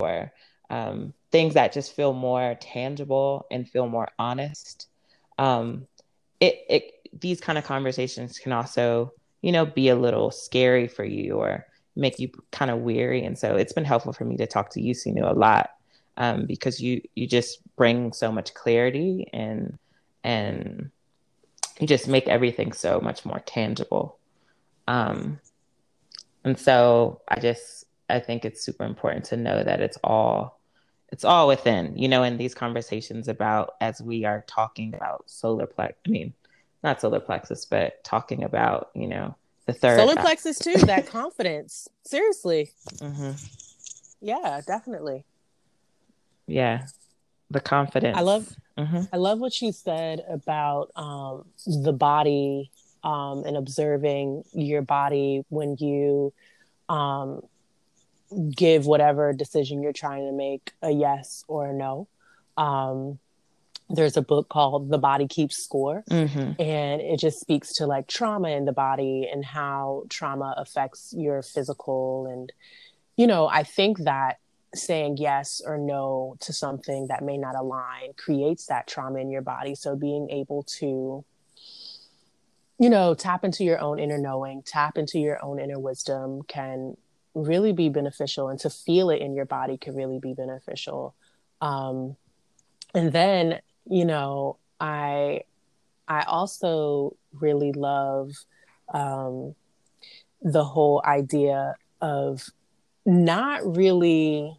or 0.00 0.32
um, 0.70 1.12
things 1.30 1.54
that 1.54 1.72
just 1.72 1.94
feel 1.94 2.12
more 2.12 2.56
tangible 2.60 3.46
and 3.50 3.68
feel 3.68 3.86
more 3.86 4.08
honest. 4.18 4.88
Um, 5.38 5.86
it, 6.40 6.64
it 6.68 6.92
these 7.20 7.40
kind 7.40 7.58
of 7.58 7.64
conversations 7.64 8.38
can 8.38 8.52
also 8.52 9.12
you 9.42 9.52
know 9.52 9.66
be 9.66 9.88
a 9.88 9.96
little 9.96 10.30
scary 10.30 10.88
for 10.88 11.04
you 11.04 11.34
or 11.34 11.66
make 11.96 12.18
you 12.18 12.30
kind 12.50 12.70
of 12.70 12.80
weary. 12.80 13.24
And 13.24 13.38
so 13.38 13.56
it's 13.56 13.72
been 13.72 13.84
helpful 13.84 14.12
for 14.12 14.24
me 14.24 14.36
to 14.38 14.46
talk 14.46 14.70
to 14.70 14.80
you 14.80 14.94
Sinu 14.94 15.30
a 15.30 15.38
lot 15.38 15.70
um, 16.16 16.46
because 16.46 16.80
you 16.80 17.02
you 17.14 17.26
just 17.26 17.60
bring 17.76 18.12
so 18.12 18.30
much 18.30 18.54
clarity 18.54 19.28
and 19.32 19.78
and 20.22 20.90
you 21.80 21.86
just 21.86 22.08
make 22.08 22.28
everything 22.28 22.72
so 22.72 23.00
much 23.00 23.24
more 23.24 23.40
tangible. 23.40 24.18
Um, 24.86 25.40
and 26.44 26.58
so 26.58 27.20
I 27.28 27.40
just 27.40 27.84
I 28.08 28.20
think 28.20 28.44
it's 28.44 28.62
super 28.62 28.84
important 28.84 29.24
to 29.26 29.36
know 29.36 29.64
that 29.64 29.80
it's 29.80 29.98
all 30.04 30.60
it's 31.10 31.24
all 31.24 31.48
within, 31.48 31.96
you 31.96 32.08
know, 32.08 32.22
in 32.22 32.36
these 32.36 32.54
conversations 32.54 33.28
about 33.28 33.74
as 33.80 34.00
we 34.00 34.24
are 34.24 34.44
talking 34.46 34.94
about 34.94 35.24
solar 35.26 35.66
plex. 35.66 35.94
I 36.06 36.10
mean, 36.10 36.32
not 36.82 37.00
solar 37.00 37.20
plexus, 37.20 37.64
but 37.64 38.02
talking 38.04 38.42
about, 38.44 38.90
you 38.94 39.06
know, 39.06 39.36
the 39.66 39.72
third 39.72 39.98
solar 39.98 40.16
plexus 40.16 40.58
too. 40.58 40.74
that 40.86 41.06
confidence, 41.06 41.88
seriously. 42.04 42.70
Mm-hmm. 43.00 43.32
Yeah, 44.20 44.60
definitely 44.66 45.24
yeah 46.46 46.86
the 47.50 47.60
confidence 47.60 48.16
i 48.16 48.20
love 48.20 48.56
mm-hmm. 48.78 49.02
i 49.12 49.16
love 49.16 49.38
what 49.38 49.60
you 49.60 49.72
said 49.72 50.24
about 50.28 50.90
um, 50.96 51.44
the 51.66 51.92
body 51.92 52.70
um, 53.02 53.44
and 53.44 53.56
observing 53.56 54.42
your 54.52 54.82
body 54.82 55.44
when 55.50 55.76
you 55.78 56.32
um, 56.88 57.42
give 58.56 58.86
whatever 58.86 59.32
decision 59.32 59.82
you're 59.82 59.92
trying 59.92 60.26
to 60.26 60.32
make 60.32 60.72
a 60.82 60.90
yes 60.90 61.44
or 61.48 61.66
a 61.66 61.72
no 61.72 62.08
um, 62.56 63.18
there's 63.90 64.16
a 64.16 64.22
book 64.22 64.48
called 64.48 64.88
the 64.88 64.98
body 64.98 65.28
keeps 65.28 65.62
score 65.62 66.02
mm-hmm. 66.10 66.60
and 66.60 67.00
it 67.02 67.18
just 67.18 67.40
speaks 67.40 67.74
to 67.74 67.86
like 67.86 68.06
trauma 68.06 68.48
in 68.48 68.64
the 68.64 68.72
body 68.72 69.28
and 69.30 69.44
how 69.44 70.04
trauma 70.08 70.54
affects 70.56 71.14
your 71.16 71.42
physical 71.42 72.26
and 72.26 72.52
you 73.16 73.26
know 73.26 73.46
i 73.46 73.62
think 73.62 73.98
that 74.00 74.38
saying 74.78 75.16
yes 75.18 75.60
or 75.64 75.78
no 75.78 76.36
to 76.40 76.52
something 76.52 77.06
that 77.08 77.22
may 77.22 77.36
not 77.36 77.54
align 77.54 78.12
creates 78.16 78.66
that 78.66 78.86
trauma 78.86 79.18
in 79.18 79.30
your 79.30 79.42
body. 79.42 79.74
So 79.74 79.96
being 79.96 80.30
able 80.30 80.62
to, 80.78 81.24
you 82.78 82.90
know, 82.90 83.14
tap 83.14 83.44
into 83.44 83.64
your 83.64 83.80
own 83.80 83.98
inner 83.98 84.18
knowing, 84.18 84.62
tap 84.62 84.98
into 84.98 85.18
your 85.18 85.44
own 85.44 85.58
inner 85.60 85.78
wisdom 85.78 86.42
can 86.42 86.96
really 87.34 87.72
be 87.72 87.88
beneficial 87.88 88.48
and 88.48 88.60
to 88.60 88.70
feel 88.70 89.10
it 89.10 89.20
in 89.20 89.34
your 89.34 89.44
body 89.44 89.76
can 89.76 89.94
really 89.94 90.18
be 90.18 90.34
beneficial. 90.34 91.14
Um, 91.60 92.16
and 92.94 93.12
then, 93.12 93.60
you 93.88 94.04
know, 94.04 94.58
I, 94.80 95.42
I 96.06 96.22
also 96.22 97.16
really 97.32 97.72
love, 97.72 98.32
um, 98.92 99.54
the 100.42 100.64
whole 100.64 101.02
idea 101.04 101.74
of 102.00 102.50
not 103.06 103.76
really 103.76 104.58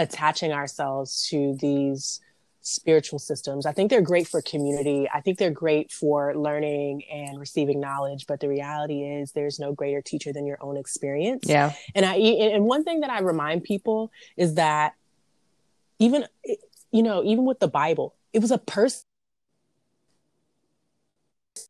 attaching 0.00 0.52
ourselves 0.52 1.28
to 1.28 1.56
these 1.60 2.20
spiritual 2.62 3.18
systems. 3.18 3.66
I 3.66 3.72
think 3.72 3.90
they're 3.90 4.02
great 4.02 4.28
for 4.28 4.42
community. 4.42 5.08
I 5.12 5.20
think 5.20 5.38
they're 5.38 5.50
great 5.50 5.90
for 5.90 6.34
learning 6.34 7.04
and 7.10 7.38
receiving 7.38 7.80
knowledge, 7.80 8.26
but 8.26 8.40
the 8.40 8.48
reality 8.48 9.02
is 9.02 9.32
there's 9.32 9.58
no 9.58 9.72
greater 9.72 10.02
teacher 10.02 10.32
than 10.32 10.46
your 10.46 10.58
own 10.60 10.76
experience. 10.76 11.44
Yeah. 11.46 11.72
And 11.94 12.04
I 12.04 12.14
and 12.14 12.64
one 12.64 12.84
thing 12.84 13.00
that 13.00 13.10
I 13.10 13.20
remind 13.20 13.64
people 13.64 14.10
is 14.36 14.54
that 14.54 14.94
even 15.98 16.24
you 16.90 17.02
know, 17.02 17.22
even 17.24 17.44
with 17.44 17.60
the 17.60 17.68
Bible, 17.68 18.14
it 18.32 18.40
was 18.40 18.50
a 18.50 18.58
person 18.58 19.02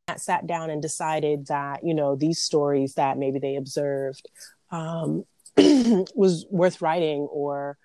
that 0.07 0.21
sat 0.21 0.47
down 0.47 0.71
and 0.71 0.81
decided 0.81 1.47
that, 1.47 1.85
you 1.85 1.95
know, 1.95 2.17
these 2.17 2.41
stories 2.41 2.95
that 2.95 3.19
maybe 3.19 3.39
they 3.39 3.57
observed 3.57 4.29
um, 4.71 5.25
was 5.57 6.47
worth 6.51 6.81
writing 6.81 7.21
or 7.31 7.77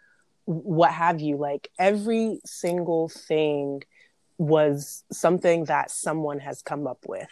what 0.46 0.92
have 0.92 1.20
you 1.20 1.38
like 1.38 1.70
every 1.80 2.40
single 2.46 3.10
thing 3.10 3.82
was 4.38 5.04
something 5.12 5.66
that 5.66 5.90
someone 5.90 6.40
has 6.40 6.62
come 6.62 6.88
up 6.88 7.00
with 7.08 7.28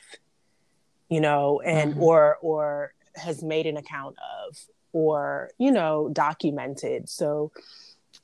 you 1.09 1.21
know 1.21 1.61
and 1.61 1.93
mm-hmm. 1.93 2.03
or 2.03 2.37
or 2.41 2.93
has 3.15 3.43
made 3.43 3.67
an 3.67 3.77
account 3.77 4.15
of 4.47 4.57
or 4.93 5.49
you 5.57 5.71
know 5.71 6.09
documented 6.11 7.07
so 7.07 7.51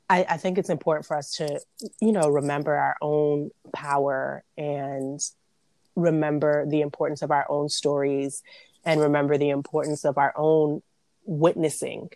I, 0.10 0.26
I 0.28 0.38
think 0.38 0.58
it's 0.58 0.70
important 0.70 1.06
for 1.06 1.16
us 1.18 1.34
to 1.36 1.60
you 2.02 2.12
know 2.12 2.30
remember 2.30 2.76
our 2.76 2.96
own 3.02 3.52
power 3.74 4.44
and 4.58 5.20
remember 5.96 6.66
the 6.66 6.82
importance 6.82 7.22
of 7.22 7.32
our 7.32 7.46
own 7.50 7.70
stories 7.70 8.42
and 8.86 9.02
remember 9.02 9.38
the 9.38 9.50
importance 9.50 10.06
of 10.06 10.18
our 10.18 10.34
own 10.36 10.82
witnessing 11.26 12.10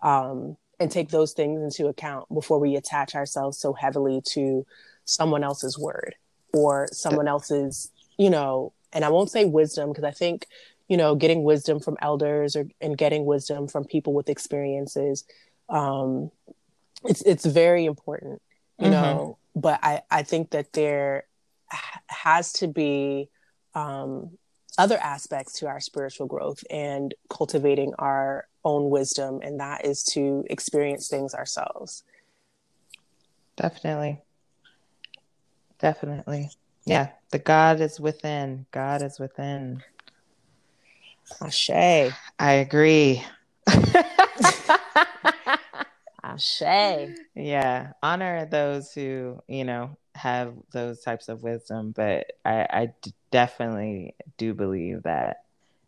um, 0.00 0.56
and 0.80 0.90
take 0.90 1.10
those 1.10 1.32
things 1.32 1.62
into 1.62 1.88
account 1.88 2.28
before 2.32 2.58
we 2.58 2.76
attach 2.76 3.14
ourselves 3.14 3.58
so 3.58 3.72
heavily 3.72 4.20
to 4.24 4.66
someone 5.04 5.44
else's 5.44 5.78
word 5.78 6.14
or 6.52 6.88
someone 6.92 7.28
else's 7.28 7.90
you 8.18 8.30
know 8.30 8.72
and 8.92 9.04
i 9.04 9.08
won't 9.08 9.30
say 9.30 9.44
wisdom 9.44 9.90
because 9.90 10.04
i 10.04 10.10
think 10.10 10.46
you 10.88 10.96
know 10.96 11.14
getting 11.14 11.42
wisdom 11.42 11.80
from 11.80 11.96
elders 12.00 12.56
or 12.56 12.66
and 12.80 12.96
getting 12.96 13.24
wisdom 13.24 13.68
from 13.68 13.84
people 13.84 14.12
with 14.12 14.28
experiences 14.28 15.24
um 15.68 16.30
it's 17.04 17.22
it's 17.22 17.44
very 17.44 17.84
important 17.84 18.40
you 18.78 18.86
mm-hmm. 18.86 18.92
know 18.92 19.38
but 19.54 19.78
i 19.82 20.02
i 20.10 20.22
think 20.22 20.50
that 20.50 20.72
there 20.72 21.24
has 22.06 22.52
to 22.52 22.66
be 22.66 23.28
um 23.74 24.30
other 24.76 24.98
aspects 24.98 25.60
to 25.60 25.66
our 25.66 25.80
spiritual 25.80 26.26
growth 26.26 26.64
and 26.70 27.14
cultivating 27.30 27.92
our 27.98 28.46
own 28.64 28.90
wisdom, 28.90 29.40
and 29.42 29.60
that 29.60 29.84
is 29.84 30.02
to 30.04 30.44
experience 30.48 31.08
things 31.08 31.34
ourselves. 31.34 32.04
Definitely. 33.56 34.22
Definitely. 35.78 36.50
Yeah, 36.86 37.10
the 37.30 37.38
God 37.38 37.80
is 37.80 37.98
within. 38.00 38.66
God 38.70 39.02
is 39.02 39.18
within. 39.18 39.82
Ashe. 41.40 41.70
I 41.70 42.52
agree. 42.52 43.24
Ashe. 46.22 46.62
Yeah, 47.34 47.92
honor 48.02 48.46
those 48.46 48.92
who, 48.92 49.42
you 49.48 49.64
know, 49.64 49.96
have 50.14 50.54
those 50.72 51.00
types 51.00 51.28
of 51.28 51.42
wisdom, 51.42 51.92
but 51.94 52.32
I, 52.44 52.66
I 52.70 52.92
d- 53.02 53.14
definitely 53.30 54.14
do 54.38 54.54
believe 54.54 55.02
that 55.04 55.43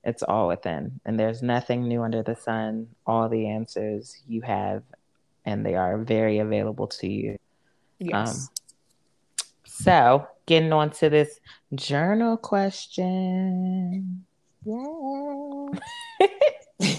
it's 0.06 0.22
all 0.22 0.48
within, 0.48 1.00
and 1.04 1.18
there's 1.18 1.42
nothing 1.42 1.86
new 1.86 2.02
under 2.02 2.22
the 2.22 2.36
sun. 2.36 2.88
All 3.06 3.28
the 3.28 3.48
answers 3.48 4.16
you 4.26 4.40
have, 4.42 4.82
and 5.44 5.66
they 5.66 5.74
are 5.74 5.98
very 5.98 6.38
available 6.38 6.86
to 6.86 7.08
you. 7.08 7.38
Yes. 7.98 8.14
Um, 8.14 8.48
so, 9.64 10.28
getting 10.46 10.72
on 10.72 10.90
to 10.90 11.10
this 11.10 11.40
journal 11.74 12.38
question. 12.38 14.24
Yeah. 14.64 15.66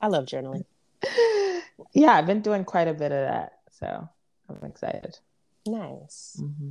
I 0.00 0.06
love 0.08 0.26
journaling. 0.26 0.64
Yeah, 1.92 2.12
I've 2.12 2.26
been 2.26 2.42
doing 2.42 2.64
quite 2.64 2.88
a 2.88 2.92
bit 2.92 3.10
of 3.10 3.26
that. 3.26 3.52
So 3.70 4.08
I'm 4.48 4.68
excited. 4.68 5.18
Nice. 5.66 6.38
Mm-hmm. 6.40 6.70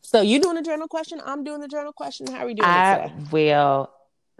So 0.00 0.20
you 0.20 0.40
doing 0.40 0.56
the 0.56 0.62
journal 0.62 0.88
question? 0.88 1.20
I'm 1.24 1.44
doing 1.44 1.60
the 1.60 1.68
journal 1.68 1.92
question. 1.92 2.26
How 2.26 2.40
are 2.40 2.46
we 2.46 2.54
doing? 2.54 2.68
Today? 2.68 2.74
I 2.74 3.12
will 3.30 3.90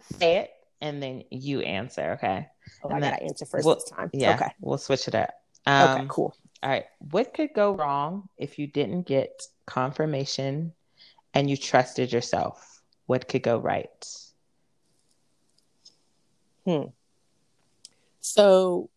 say 0.01 0.37
it 0.39 0.51
and 0.81 1.03
then 1.03 1.25
you 1.31 1.61
answer. 1.61 2.13
Okay. 2.13 2.49
Oh, 2.83 2.89
and 2.89 3.05
I 3.05 3.11
gotta 3.11 3.23
answer 3.23 3.45
1st 3.45 3.65
we'll, 3.65 3.75
this 3.75 3.85
time. 3.85 4.11
Yeah. 4.13 4.35
Okay. 4.35 4.53
We'll 4.61 4.79
switch 4.79 5.09
it 5.09 5.15
up. 5.15 5.31
Um, 5.67 5.91
okay. 5.91 6.07
Cool. 6.09 6.37
All 6.63 6.71
right. 6.71 6.85
What 7.11 7.35
could 7.35 7.51
go 7.55 7.73
wrong 7.73 8.29
if 8.37 8.59
you 8.59 8.67
didn't 8.67 9.03
get 9.03 9.43
confirmation 9.67 10.73
and 11.33 11.49
you 11.49 11.57
trusted 11.57 12.13
yourself? 12.13 12.83
What 13.07 13.29
could 13.29 13.43
go 13.43 13.59
right? 13.59 14.07
Hmm. 16.65 16.85
So 18.21 18.89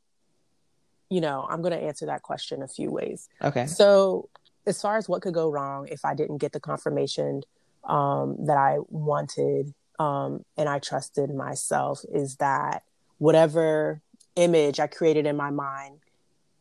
you 1.09 1.21
know, 1.21 1.45
I'm 1.49 1.61
going 1.61 1.73
to 1.73 1.81
answer 1.81 2.05
that 2.07 2.21
question 2.23 2.61
a 2.61 2.67
few 2.67 2.91
ways. 2.91 3.29
Okay. 3.41 3.65
So, 3.67 4.29
as 4.65 4.81
far 4.81 4.97
as 4.97 5.07
what 5.07 5.21
could 5.21 5.33
go 5.33 5.49
wrong 5.49 5.87
if 5.87 6.03
I 6.03 6.13
didn't 6.13 6.39
get 6.39 6.51
the 6.51 6.59
confirmation 6.59 7.43
um, 7.85 8.35
that 8.45 8.57
I 8.57 8.79
wanted 8.89 9.73
um, 9.99 10.43
and 10.55 10.69
I 10.69 10.79
trusted 10.79 11.33
myself, 11.33 12.03
is 12.13 12.35
that 12.37 12.83
whatever 13.17 14.01
image 14.35 14.79
I 14.79 14.87
created 14.87 15.25
in 15.25 15.35
my 15.35 15.49
mind 15.49 15.99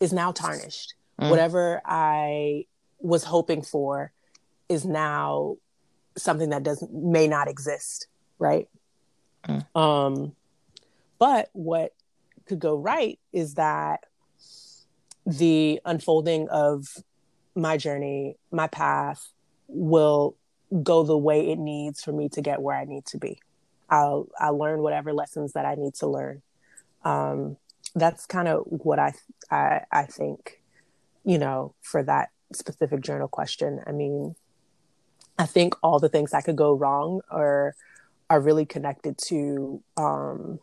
is 0.00 0.12
now 0.12 0.32
tarnished. 0.32 0.94
Mm. 1.20 1.30
Whatever 1.30 1.80
I 1.84 2.66
was 2.98 3.24
hoping 3.24 3.62
for 3.62 4.12
is 4.68 4.84
now 4.84 5.56
something 6.16 6.50
that 6.50 6.62
doesn't 6.62 6.92
may 6.92 7.28
not 7.28 7.48
exist, 7.48 8.06
right? 8.38 8.68
Mm. 9.46 9.76
Um, 9.76 10.32
but 11.18 11.50
what 11.52 11.92
could 12.46 12.58
go 12.58 12.76
right 12.76 13.18
is 13.32 13.54
that 13.54 14.04
the 15.26 15.80
unfolding 15.84 16.48
of 16.48 16.86
my 17.54 17.76
journey, 17.76 18.36
my 18.50 18.66
path 18.68 19.28
will 19.68 20.36
go 20.82 21.02
the 21.02 21.16
way 21.16 21.50
it 21.50 21.58
needs 21.58 22.02
for 22.02 22.12
me 22.12 22.28
to 22.30 22.40
get 22.40 22.60
where 22.60 22.76
I 22.76 22.84
need 22.84 23.06
to 23.06 23.18
be. 23.18 23.40
I'll 23.88 24.28
I'll 24.38 24.58
learn 24.58 24.82
whatever 24.82 25.12
lessons 25.12 25.52
that 25.52 25.64
I 25.64 25.74
need 25.74 25.94
to 25.96 26.06
learn. 26.06 26.42
Um, 27.04 27.56
that's 27.94 28.26
kind 28.26 28.48
of 28.48 28.64
what 28.66 28.98
I, 28.98 29.14
I 29.50 29.82
I 29.92 30.02
think, 30.04 30.60
you 31.24 31.38
know, 31.38 31.74
for 31.82 32.02
that 32.02 32.30
specific 32.52 33.00
journal 33.00 33.28
question. 33.28 33.80
I 33.86 33.92
mean, 33.92 34.34
I 35.38 35.46
think 35.46 35.74
all 35.82 35.98
the 35.98 36.08
things 36.08 36.32
that 36.32 36.44
could 36.44 36.56
go 36.56 36.74
wrong 36.74 37.20
are 37.30 37.74
are 38.28 38.40
really 38.40 38.66
connected 38.66 39.16
to 39.18 39.82
um, 39.96 40.58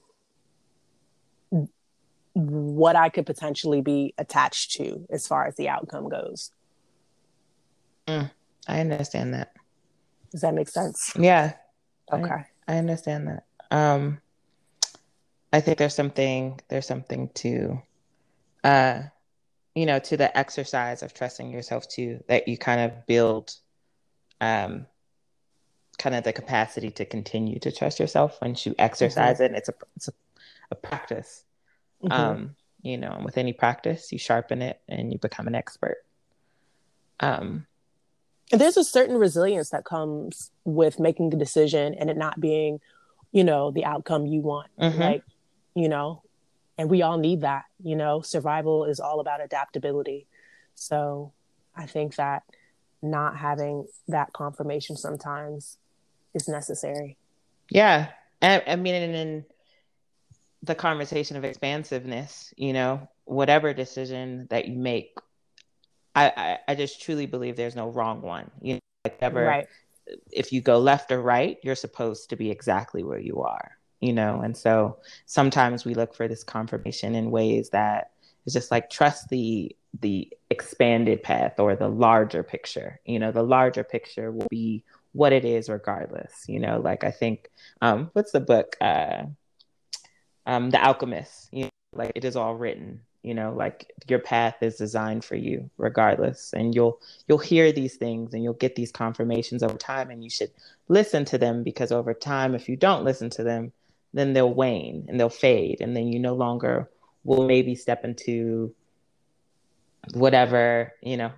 what 2.33 2.95
I 2.95 3.09
could 3.09 3.25
potentially 3.25 3.81
be 3.81 4.13
attached 4.17 4.71
to 4.73 5.05
as 5.09 5.27
far 5.27 5.45
as 5.45 5.55
the 5.55 5.69
outcome 5.69 6.09
goes. 6.09 6.51
Mm, 8.07 8.31
I 8.67 8.79
understand 8.81 9.33
that. 9.33 9.53
Does 10.33 10.41
that 10.41 10.53
make 10.53 10.67
sense? 10.67 11.13
Yeah. 11.17 11.53
Okay. 12.11 12.29
I, 12.29 12.45
I 12.67 12.77
understand 12.77 13.29
that. 13.29 13.45
Um, 13.71 14.19
I 15.53 15.61
think 15.61 15.77
there's 15.77 15.95
something 15.95 16.59
there's 16.67 16.85
something 16.85 17.29
to, 17.35 17.81
uh, 18.65 19.03
you 19.73 19.85
know, 19.85 19.99
to 19.99 20.17
the 20.17 20.35
exercise 20.37 21.03
of 21.03 21.13
trusting 21.13 21.49
yourself 21.49 21.87
too 21.87 22.21
that 22.27 22.49
you 22.49 22.57
kind 22.57 22.81
of 22.81 23.07
build, 23.07 23.55
um, 24.41 24.87
kind 25.97 26.15
of 26.15 26.25
the 26.25 26.33
capacity 26.33 26.91
to 26.91 27.05
continue 27.05 27.59
to 27.59 27.71
trust 27.71 27.99
yourself 27.99 28.39
once 28.41 28.65
you 28.65 28.75
exercise 28.77 29.39
mm-hmm. 29.39 29.55
it. 29.55 29.57
It's 29.59 29.69
a 29.69 29.73
it's 29.95 30.07
a, 30.09 30.13
a 30.71 30.75
practice 30.75 31.45
Mm-hmm. 32.03 32.11
Um, 32.11 32.55
you 32.81 32.97
know, 32.97 33.21
with 33.23 33.37
any 33.37 33.53
practice, 33.53 34.11
you 34.11 34.19
sharpen 34.19 34.61
it 34.61 34.79
and 34.89 35.11
you 35.11 35.17
become 35.17 35.47
an 35.47 35.55
expert. 35.55 35.97
Um, 37.19 37.65
and 38.53 38.61
there's 38.61 38.77
a 38.77 38.83
certain 38.83 39.17
resilience 39.17 39.71
that 39.71 39.83
comes 39.83 40.51
with 40.63 40.99
making 40.99 41.33
a 41.33 41.37
decision 41.37 41.95
and 41.95 42.07
it 42.07 42.15
not 42.15 42.39
being, 42.39 42.79
you 43.31 43.43
know, 43.43 43.71
the 43.71 43.83
outcome 43.83 44.27
you 44.27 44.41
want. 44.41 44.69
Mm-hmm. 44.79 45.01
Like, 45.01 45.23
you 45.75 45.89
know, 45.89 46.21
and 46.77 46.87
we 46.87 47.01
all 47.01 47.17
need 47.17 47.41
that, 47.41 47.63
you 47.83 47.95
know, 47.95 48.21
survival 48.21 48.85
is 48.85 48.99
all 48.99 49.19
about 49.19 49.43
adaptability. 49.43 50.27
So 50.75 51.33
I 51.75 51.87
think 51.87 52.15
that 52.17 52.43
not 53.01 53.37
having 53.37 53.87
that 54.07 54.33
confirmation 54.33 54.97
sometimes 54.97 55.77
is 56.35 56.47
necessary. 56.47 57.17
Yeah. 57.71 58.09
I, 58.39 58.61
I 58.67 58.75
mean, 58.75 58.93
and, 58.93 59.15
and 59.15 59.43
the 60.61 60.75
conversation 60.75 61.37
of 61.37 61.43
expansiveness, 61.43 62.53
you 62.55 62.73
know, 62.73 63.09
whatever 63.25 63.73
decision 63.73 64.45
that 64.51 64.67
you 64.67 64.77
make, 64.77 65.17
I, 66.15 66.31
I, 66.35 66.57
I 66.69 66.75
just 66.75 67.01
truly 67.01 67.25
believe 67.25 67.55
there's 67.55 67.75
no 67.75 67.89
wrong 67.89 68.21
one. 68.21 68.49
You 68.61 68.75
know, 68.75 68.79
like 69.05 69.17
ever, 69.21 69.43
right. 69.43 69.67
if 70.31 70.51
you 70.51 70.61
go 70.61 70.79
left 70.79 71.11
or 71.11 71.21
right, 71.21 71.57
you're 71.63 71.75
supposed 71.75 72.29
to 72.29 72.35
be 72.35 72.51
exactly 72.51 73.03
where 73.03 73.19
you 73.19 73.41
are, 73.41 73.77
you 73.99 74.13
know? 74.13 74.41
And 74.41 74.55
so 74.55 74.97
sometimes 75.25 75.85
we 75.85 75.93
look 75.93 76.13
for 76.13 76.27
this 76.27 76.43
confirmation 76.43 77.15
in 77.15 77.31
ways 77.31 77.69
that 77.69 78.11
is 78.45 78.53
just 78.53 78.71
like 78.71 78.89
trust 78.89 79.29
the 79.29 79.75
the 80.01 80.27
expanded 80.49 81.21
path 81.21 81.59
or 81.59 81.75
the 81.75 81.87
larger 81.87 82.41
picture. 82.41 82.99
You 83.05 83.19
know, 83.19 83.31
the 83.31 83.43
larger 83.43 83.83
picture 83.83 84.31
will 84.31 84.47
be 84.49 84.83
what 85.11 85.33
it 85.33 85.45
is 85.45 85.69
regardless. 85.69 86.45
You 86.47 86.59
know, 86.59 86.79
like 86.79 87.03
I 87.03 87.11
think 87.11 87.51
um 87.81 88.09
what's 88.13 88.31
the 88.31 88.39
book? 88.39 88.75
Uh 88.81 89.23
um, 90.45 90.69
The 90.69 90.83
Alchemist. 90.83 91.49
You 91.51 91.65
know, 91.65 91.69
like 91.93 92.11
it 92.15 92.25
is 92.25 92.35
all 92.35 92.55
written. 92.55 93.01
You 93.23 93.33
know, 93.33 93.53
like 93.53 93.91
your 94.07 94.19
path 94.19 94.57
is 94.61 94.75
designed 94.75 95.23
for 95.23 95.35
you, 95.35 95.69
regardless, 95.77 96.53
and 96.53 96.75
you'll 96.75 96.99
you'll 97.27 97.37
hear 97.37 97.71
these 97.71 97.95
things 97.95 98.33
and 98.33 98.43
you'll 98.43 98.53
get 98.53 98.75
these 98.75 98.91
confirmations 98.91 99.63
over 99.63 99.77
time, 99.77 100.11
and 100.11 100.23
you 100.23 100.29
should 100.29 100.51
listen 100.87 101.25
to 101.25 101.37
them 101.37 101.63
because 101.63 101.91
over 101.91 102.13
time, 102.13 102.53
if 102.53 102.67
you 102.67 102.75
don't 102.75 103.03
listen 103.05 103.29
to 103.31 103.43
them, 103.43 103.71
then 104.13 104.33
they'll 104.33 104.53
wane 104.53 105.05
and 105.07 105.19
they'll 105.19 105.29
fade, 105.29 105.79
and 105.81 105.95
then 105.95 106.07
you 106.07 106.19
no 106.19 106.35
longer 106.35 106.89
will 107.23 107.45
maybe 107.45 107.75
step 107.75 108.03
into 108.03 108.73
whatever 110.13 110.91
you 111.01 111.15
know 111.15 111.31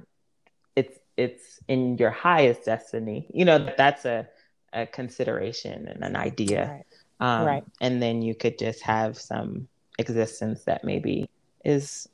it's 0.76 0.98
it's 1.18 1.60
in 1.68 1.96
your 2.00 2.10
highest 2.10 2.66
destiny 2.66 3.28
you 3.32 3.46
know 3.46 3.72
that's 3.78 4.06
a, 4.06 4.28
a 4.74 4.88
consideration 4.88 5.88
and 5.88 6.04
an 6.04 6.16
idea 6.16 6.68
right. 6.72 6.86
Um, 7.20 7.46
right. 7.46 7.64
And 7.82 8.02
then 8.02 8.22
you 8.22 8.36
could 8.36 8.58
just 8.58 8.82
have 8.84 9.18
some 9.18 9.68
existence 9.98 10.64
that 10.66 10.84
maybe 10.84 11.30
is 11.66 12.08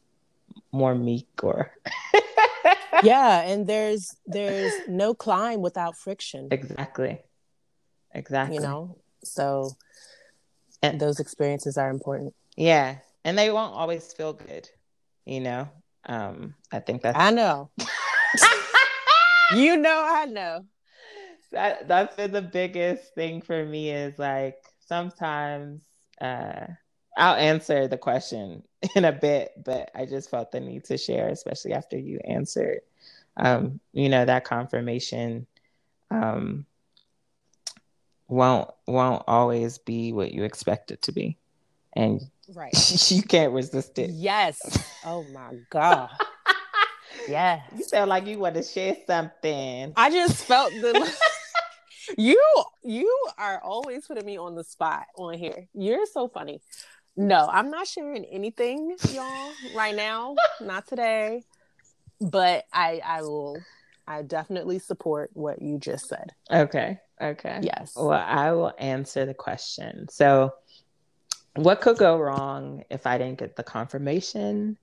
more 0.71 0.95
meek 0.95 1.27
or. 1.43 1.71
yeah, 3.03 3.41
and 3.41 3.67
there's 3.67 4.15
there's 4.25 4.73
no 4.87 5.13
climb 5.13 5.61
without 5.61 5.97
friction. 5.97 6.47
Exactly. 6.51 7.19
Exactly. 8.13 8.55
You 8.55 8.61
know, 8.61 8.97
so 9.23 9.71
and 10.81 10.99
those 10.99 11.19
experiences 11.19 11.77
are 11.77 11.89
important. 11.89 12.33
Yeah, 12.57 12.97
and 13.23 13.37
they 13.37 13.51
won't 13.51 13.73
always 13.73 14.11
feel 14.13 14.33
good. 14.33 14.69
You 15.25 15.41
know, 15.41 15.69
um, 16.05 16.55
I 16.71 16.79
think 16.79 17.03
that's. 17.03 17.17
I 17.17 17.31
know. 17.31 17.69
you 19.55 19.77
know, 19.77 20.03
I 20.07 20.25
know. 20.25 20.65
That 21.53 21.89
that's 21.89 22.15
been 22.15 22.31
the 22.31 22.41
biggest 22.41 23.13
thing 23.13 23.41
for 23.41 23.65
me 23.65 23.91
is 23.91 24.17
like 24.17 24.55
sometimes 24.79 25.83
uh, 26.21 26.67
I'll 27.17 27.35
answer 27.35 27.89
the 27.89 27.97
question 27.97 28.63
in 28.95 29.05
a 29.05 29.11
bit, 29.11 29.53
but 29.63 29.91
I 29.95 30.05
just 30.05 30.29
felt 30.29 30.51
the 30.51 30.59
need 30.59 30.85
to 30.85 30.97
share, 30.97 31.29
especially 31.29 31.73
after 31.73 31.97
you 31.97 32.19
answered. 32.25 32.81
Um, 33.37 33.79
you 33.93 34.09
know, 34.09 34.25
that 34.25 34.43
confirmation 34.43 35.47
um, 36.09 36.65
won't 38.27 38.69
won't 38.87 39.23
always 39.27 39.77
be 39.77 40.13
what 40.13 40.31
you 40.33 40.43
expect 40.43 40.91
it 40.91 41.01
to 41.03 41.11
be. 41.11 41.37
And 41.93 42.21
right. 42.53 42.73
you 43.11 43.23
can't 43.23 43.53
resist 43.53 43.99
it. 43.99 44.09
Yes. 44.11 44.59
Oh 45.05 45.23
my 45.33 45.55
god. 45.69 46.09
Yes. 47.27 47.61
you 47.77 47.83
sound 47.83 48.09
like 48.09 48.25
you 48.25 48.39
want 48.39 48.55
to 48.55 48.63
share 48.63 48.95
something. 49.05 49.93
I 49.95 50.09
just 50.09 50.43
felt 50.43 50.71
the 50.71 51.13
you 52.17 52.41
you 52.83 53.27
are 53.37 53.61
always 53.61 54.07
putting 54.07 54.25
me 54.25 54.37
on 54.37 54.55
the 54.55 54.63
spot 54.63 55.05
on 55.17 55.35
here. 55.35 55.67
You're 55.73 56.05
so 56.07 56.29
funny 56.29 56.61
no 57.17 57.47
i'm 57.51 57.69
not 57.69 57.87
sharing 57.87 58.25
anything 58.25 58.95
y'all 59.13 59.51
right 59.75 59.95
now 59.95 60.35
not 60.61 60.87
today 60.87 61.43
but 62.19 62.65
i 62.73 63.01
i 63.05 63.21
will 63.21 63.61
i 64.07 64.21
definitely 64.21 64.79
support 64.79 65.29
what 65.33 65.61
you 65.61 65.77
just 65.77 66.07
said 66.07 66.31
okay 66.51 66.97
Okay. 67.21 67.59
Yes. 67.61 67.93
Well, 67.95 68.23
I 68.25 68.51
will 68.51 68.73
answer 68.79 69.25
the 69.25 69.33
question. 69.33 70.07
So, 70.09 70.53
what 71.55 71.81
could 71.81 71.97
go 71.97 72.17
wrong 72.17 72.83
if 72.89 73.05
I 73.05 73.17
didn't 73.17 73.37
get 73.37 73.55
the 73.55 73.63
confirmation 73.63 74.77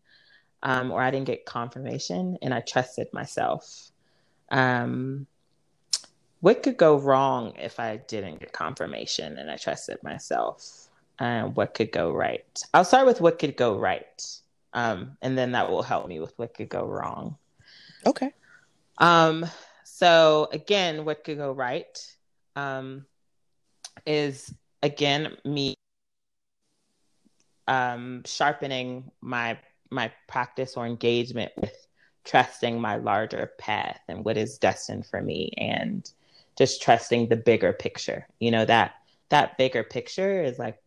um, 0.62 0.92
or 0.92 1.02
I 1.02 1.10
didn't 1.10 1.26
get 1.26 1.46
confirmation 1.46 2.38
and 2.42 2.54
I 2.54 2.60
trusted 2.60 3.08
myself? 3.12 3.90
Um, 4.50 5.26
what 6.40 6.62
could 6.62 6.76
go 6.76 6.96
wrong 6.96 7.54
if 7.56 7.80
I 7.80 7.96
didn't 7.96 8.38
get 8.38 8.52
confirmation 8.52 9.38
and 9.38 9.50
I 9.50 9.56
trusted 9.56 9.98
myself? 10.04 10.87
Uh, 11.18 11.44
what 11.44 11.74
could 11.74 11.90
go 11.90 12.12
right? 12.12 12.62
I'll 12.72 12.84
start 12.84 13.06
with 13.06 13.20
what 13.20 13.38
could 13.38 13.56
go 13.56 13.76
right. 13.76 14.24
Um, 14.72 15.16
and 15.22 15.36
then 15.36 15.52
that 15.52 15.70
will 15.70 15.82
help 15.82 16.06
me 16.06 16.20
with 16.20 16.32
what 16.38 16.54
could 16.54 16.68
go 16.68 16.84
wrong. 16.86 17.36
Okay. 18.06 18.32
Um, 18.98 19.46
so 19.84 20.48
again, 20.52 21.04
what 21.04 21.24
could 21.24 21.38
go 21.38 21.52
right? 21.52 21.98
um, 22.58 23.06
is 24.06 24.52
again 24.82 25.36
me 25.44 25.74
um, 27.66 28.22
sharpening 28.24 29.10
my 29.20 29.58
my 29.90 30.12
practice 30.26 30.76
or 30.76 30.86
engagement 30.86 31.52
with 31.56 31.86
trusting 32.24 32.80
my 32.80 32.96
larger 32.96 33.52
path 33.58 34.00
and 34.08 34.24
what 34.24 34.36
is 34.36 34.58
destined 34.58 35.06
for 35.06 35.22
me 35.22 35.52
and 35.56 36.10
just 36.56 36.82
trusting 36.82 37.28
the 37.28 37.36
bigger 37.36 37.72
picture 37.72 38.26
you 38.40 38.50
know 38.50 38.64
that 38.64 38.94
that 39.30 39.56
bigger 39.56 39.84
picture 39.84 40.42
is 40.42 40.58
like 40.58 40.78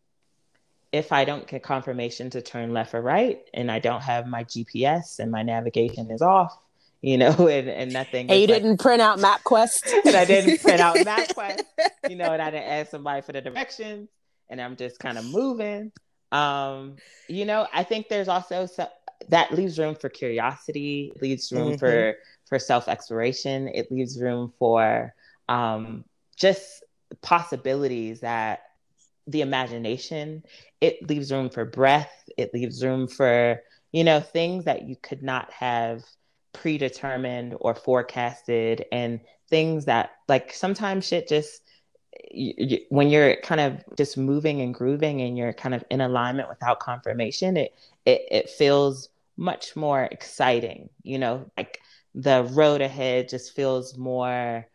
if 0.92 1.12
i 1.12 1.24
don't 1.24 1.48
get 1.48 1.64
confirmation 1.64 2.30
to 2.30 2.42
turn 2.42 2.74
left 2.74 2.94
or 2.94 3.02
right 3.02 3.42
and 3.54 3.72
i 3.72 3.80
don't 3.80 4.02
have 4.02 4.28
my 4.28 4.44
gps 4.44 5.20
and 5.20 5.32
my 5.32 5.44
navigation 5.44 6.10
is 6.12 6.22
off 6.22 6.58
you 7.02 7.18
know, 7.18 7.32
and, 7.48 7.70
and 7.70 7.92
nothing. 7.92 8.30
And 8.30 8.40
you 8.40 8.48
like, 8.48 8.62
didn't 8.62 8.80
print 8.80 9.02
out 9.02 9.20
MapQuest. 9.20 9.92
and 10.06 10.16
I 10.16 10.26
didn't 10.26 10.62
print 10.62 10.80
out 10.80 10.96
MapQuest, 10.98 11.64
you 12.10 12.16
know, 12.16 12.32
and 12.32 12.42
I 12.42 12.52
didn't 12.52 12.70
ask 12.70 12.92
somebody 12.92 13.22
for 13.22 13.32
the 13.32 13.42
directions, 13.42 14.10
and 14.50 14.62
I'm 14.62 14.76
just 14.76 15.00
kind 15.00 15.18
of 15.18 15.26
moving. 15.26 15.92
Um, 16.32 16.96
you 17.28 17.46
know, 17.46 17.68
I 17.74 17.84
think 17.84 18.08
there's 18.08 18.28
also 18.28 18.66
so, 18.66 18.88
that 19.30 19.52
leaves 19.52 19.78
room 19.78 19.96
for 19.96 20.10
curiosity, 20.10 21.12
leaves 21.22 21.52
room 21.52 21.70
mm-hmm. 21.70 21.78
for 21.78 22.16
for 22.48 22.60
self 22.60 22.88
exploration. 22.88 23.68
It 23.68 23.92
leaves 23.92 24.20
room 24.20 24.54
for 24.58 25.14
um, 25.50 26.06
just 26.38 26.84
possibilities 27.22 28.22
that 28.22 28.64
the 29.28 29.42
imagination. 29.42 30.44
It 30.82 31.08
leaves 31.08 31.32
room 31.32 31.50
for 31.50 31.64
breath. 31.64 32.12
It 32.38 32.54
leaves 32.54 32.84
room 32.84 33.08
for 33.08 33.62
you 33.92 34.04
know 34.04 34.20
things 34.20 34.66
that 34.66 34.84
you 34.84 34.96
could 34.96 35.24
not 35.24 35.52
have 35.52 36.04
predetermined 36.54 37.56
or 37.60 37.76
forecasted 37.76 38.86
and 38.92 39.20
things 39.50 39.86
that 39.86 40.12
like 40.28 40.54
sometimes 40.54 41.06
shit 41.06 41.28
just 41.28 41.62
you, 42.30 42.54
you, 42.58 42.80
when 42.90 43.10
you're 43.10 43.38
kind 43.38 43.62
of 43.62 43.84
just 43.98 44.18
moving 44.18 44.62
and 44.62 44.74
grooving 44.74 45.22
and 45.22 45.38
you're 45.38 45.54
kind 45.54 45.74
of 45.74 45.84
in 45.90 46.02
alignment 46.02 46.50
without 46.50 46.80
confirmation 46.80 47.58
it 47.58 47.74
it, 48.06 48.22
it 48.30 48.50
feels 48.50 49.10
much 49.38 49.76
more 49.76 50.04
exciting 50.04 50.90
you 51.04 51.18
know 51.18 51.50
like 51.58 51.80
the 52.16 52.44
road 52.52 52.82
ahead 52.82 53.30
just 53.30 53.56
feels 53.56 53.98
more 53.98 54.68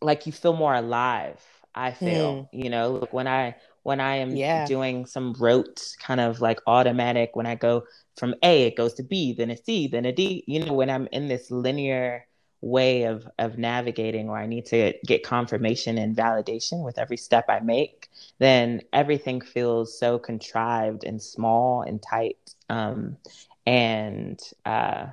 like 0.00 0.26
you 0.26 0.32
feel 0.32 0.54
more 0.54 0.74
alive 0.74 1.40
i 1.74 1.92
feel 1.92 2.34
mm. 2.34 2.48
you 2.52 2.70
know 2.70 2.90
look 2.90 3.12
when 3.12 3.28
i 3.28 3.54
when 3.82 4.00
i 4.00 4.16
am 4.16 4.34
yeah. 4.36 4.66
doing 4.66 5.06
some 5.06 5.34
rote 5.38 5.94
kind 6.00 6.20
of 6.20 6.40
like 6.40 6.60
automatic 6.66 7.34
when 7.34 7.46
i 7.46 7.54
go 7.54 7.82
from 8.16 8.34
A, 8.42 8.64
it 8.64 8.76
goes 8.76 8.94
to 8.94 9.02
B, 9.02 9.32
then 9.32 9.50
a 9.50 9.56
C, 9.56 9.88
then 9.88 10.04
a 10.04 10.12
D. 10.12 10.44
You 10.46 10.64
know, 10.64 10.72
when 10.72 10.90
I'm 10.90 11.08
in 11.12 11.28
this 11.28 11.50
linear 11.50 12.26
way 12.60 13.04
of 13.04 13.26
of 13.38 13.58
navigating 13.58 14.28
or 14.28 14.38
I 14.38 14.46
need 14.46 14.66
to 14.66 14.92
get 15.04 15.24
confirmation 15.24 15.98
and 15.98 16.16
validation 16.16 16.84
with 16.84 16.98
every 16.98 17.16
step 17.16 17.46
I 17.48 17.60
make, 17.60 18.08
then 18.38 18.82
everything 18.92 19.40
feels 19.40 19.98
so 19.98 20.18
contrived 20.18 21.04
and 21.04 21.20
small 21.20 21.82
and 21.82 22.02
tight. 22.02 22.54
Um, 22.68 23.16
and 23.66 24.40
uh, 24.64 25.06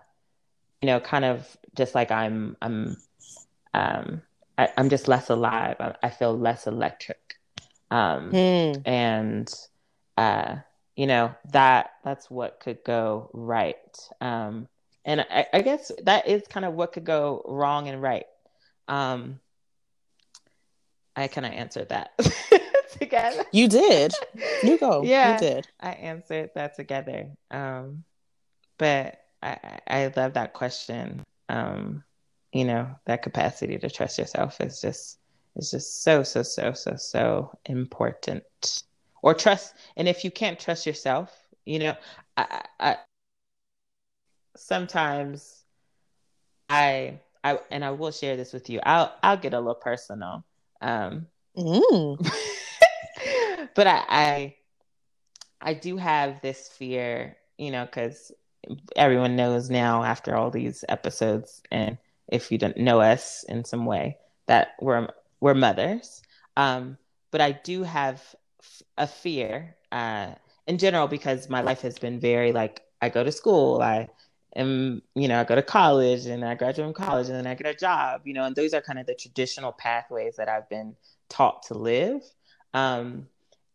you 0.81 0.87
know, 0.87 0.99
kind 0.99 1.25
of 1.25 1.57
just 1.75 1.95
like 1.95 2.11
I'm 2.11 2.57
I'm 2.61 2.97
um, 3.73 4.21
I, 4.57 4.69
am 4.77 4.89
just 4.89 5.07
less 5.07 5.29
alive. 5.29 5.77
I, 5.79 5.95
I, 6.03 6.09
feel 6.09 6.37
less 6.37 6.65
electric. 6.65 7.38
Um, 7.91 8.29
hmm. 8.29 8.81
and 8.85 9.53
uh, 10.17 10.57
you 10.99 11.07
know 11.07 11.33
that 11.53 11.91
that's 12.03 12.29
what 12.29 12.59
could 12.59 12.83
go 12.83 13.29
right. 13.31 13.97
Um 14.19 14.67
and 15.05 15.21
I, 15.21 15.47
I, 15.53 15.61
guess 15.61 15.93
that 16.03 16.27
is 16.27 16.43
kind 16.49 16.65
of 16.65 16.73
what 16.73 16.91
could 16.91 17.05
go 17.05 17.41
wrong 17.47 17.87
and 17.87 18.01
right. 18.01 18.25
Um 18.89 19.39
i 21.15 21.27
kind 21.29 21.47
of 21.47 21.53
answered 21.53 21.87
that 21.87 22.11
together. 22.99 23.45
You 23.53 23.69
did. 23.69 24.13
You 24.61 24.77
go. 24.77 25.03
Yeah 25.03 25.31
you 25.33 25.39
did. 25.39 25.67
I 25.79 25.91
answered 25.91 26.51
that 26.55 26.75
together. 26.75 27.29
Um 27.49 28.03
but 28.77 29.21
i 29.41 29.79
i 29.87 30.13
love 30.17 30.33
that 30.33 30.51
question. 30.51 31.23
Um 31.47 32.03
you 32.51 32.65
know 32.65 32.93
that 33.05 33.21
capacity 33.21 33.77
to 33.77 33.89
trust 33.89 34.19
yourself 34.19 34.59
is 34.59 34.81
just 34.81 35.17
is 35.55 35.71
just 35.71 36.03
so 36.03 36.23
so 36.23 36.43
so 36.43 36.73
so 36.73 36.95
so 36.95 37.57
important 37.65 38.83
or 39.21 39.33
trust 39.33 39.73
and 39.97 40.07
if 40.07 40.23
you 40.23 40.31
can't 40.31 40.59
trust 40.59 40.85
yourself 40.85 41.47
you 41.65 41.79
know 41.79 41.95
i, 42.37 42.63
I 42.79 42.97
sometimes 44.55 45.63
i 46.69 47.19
i 47.43 47.59
and 47.71 47.83
i 47.83 47.91
will 47.91 48.11
share 48.11 48.37
this 48.37 48.53
with 48.53 48.69
you 48.69 48.79
i'll 48.83 49.13
i'll 49.23 49.37
get 49.37 49.53
a 49.53 49.59
little 49.59 49.75
personal 49.75 50.43
um 50.81 51.27
mm. 51.57 52.17
but 53.75 53.87
I, 53.87 54.03
I 54.07 54.55
i 55.61 55.73
do 55.73 55.97
have 55.97 56.41
this 56.41 56.69
fear 56.69 57.37
you 57.57 57.71
know 57.71 57.85
because 57.85 58.31
everyone 58.95 59.35
knows 59.35 59.69
now 59.69 60.03
after 60.03 60.35
all 60.35 60.51
these 60.51 60.83
episodes 60.89 61.61
and 61.71 61.97
if 62.27 62.51
you 62.51 62.57
don't 62.57 62.77
know 62.77 63.01
us 63.01 63.43
in 63.49 63.65
some 63.65 63.85
way 63.85 64.17
that 64.47 64.69
we're 64.79 65.07
we're 65.39 65.53
mothers 65.53 66.21
um 66.57 66.97
but 67.31 67.41
i 67.41 67.51
do 67.51 67.83
have 67.83 68.35
a 68.97 69.07
fear 69.07 69.75
uh, 69.91 70.33
in 70.67 70.77
general 70.77 71.07
because 71.07 71.49
my 71.49 71.61
life 71.61 71.81
has 71.81 71.97
been 71.97 72.19
very 72.19 72.51
like 72.51 72.81
I 73.01 73.09
go 73.09 73.23
to 73.23 73.31
school, 73.31 73.81
I 73.81 74.09
am, 74.55 75.01
you 75.15 75.27
know, 75.27 75.39
I 75.39 75.43
go 75.43 75.55
to 75.55 75.61
college 75.61 76.25
and 76.25 76.43
I 76.43 76.55
graduate 76.55 76.85
from 76.85 77.05
college 77.05 77.27
and 77.27 77.35
then 77.35 77.47
I 77.47 77.55
get 77.55 77.67
a 77.67 77.73
job, 77.73 78.21
you 78.25 78.33
know, 78.33 78.43
and 78.43 78.55
those 78.55 78.73
are 78.73 78.81
kind 78.81 78.99
of 78.99 79.05
the 79.05 79.15
traditional 79.15 79.71
pathways 79.71 80.35
that 80.35 80.49
I've 80.49 80.69
been 80.69 80.95
taught 81.29 81.63
to 81.63 81.75
live. 81.75 82.21
Um, 82.73 83.27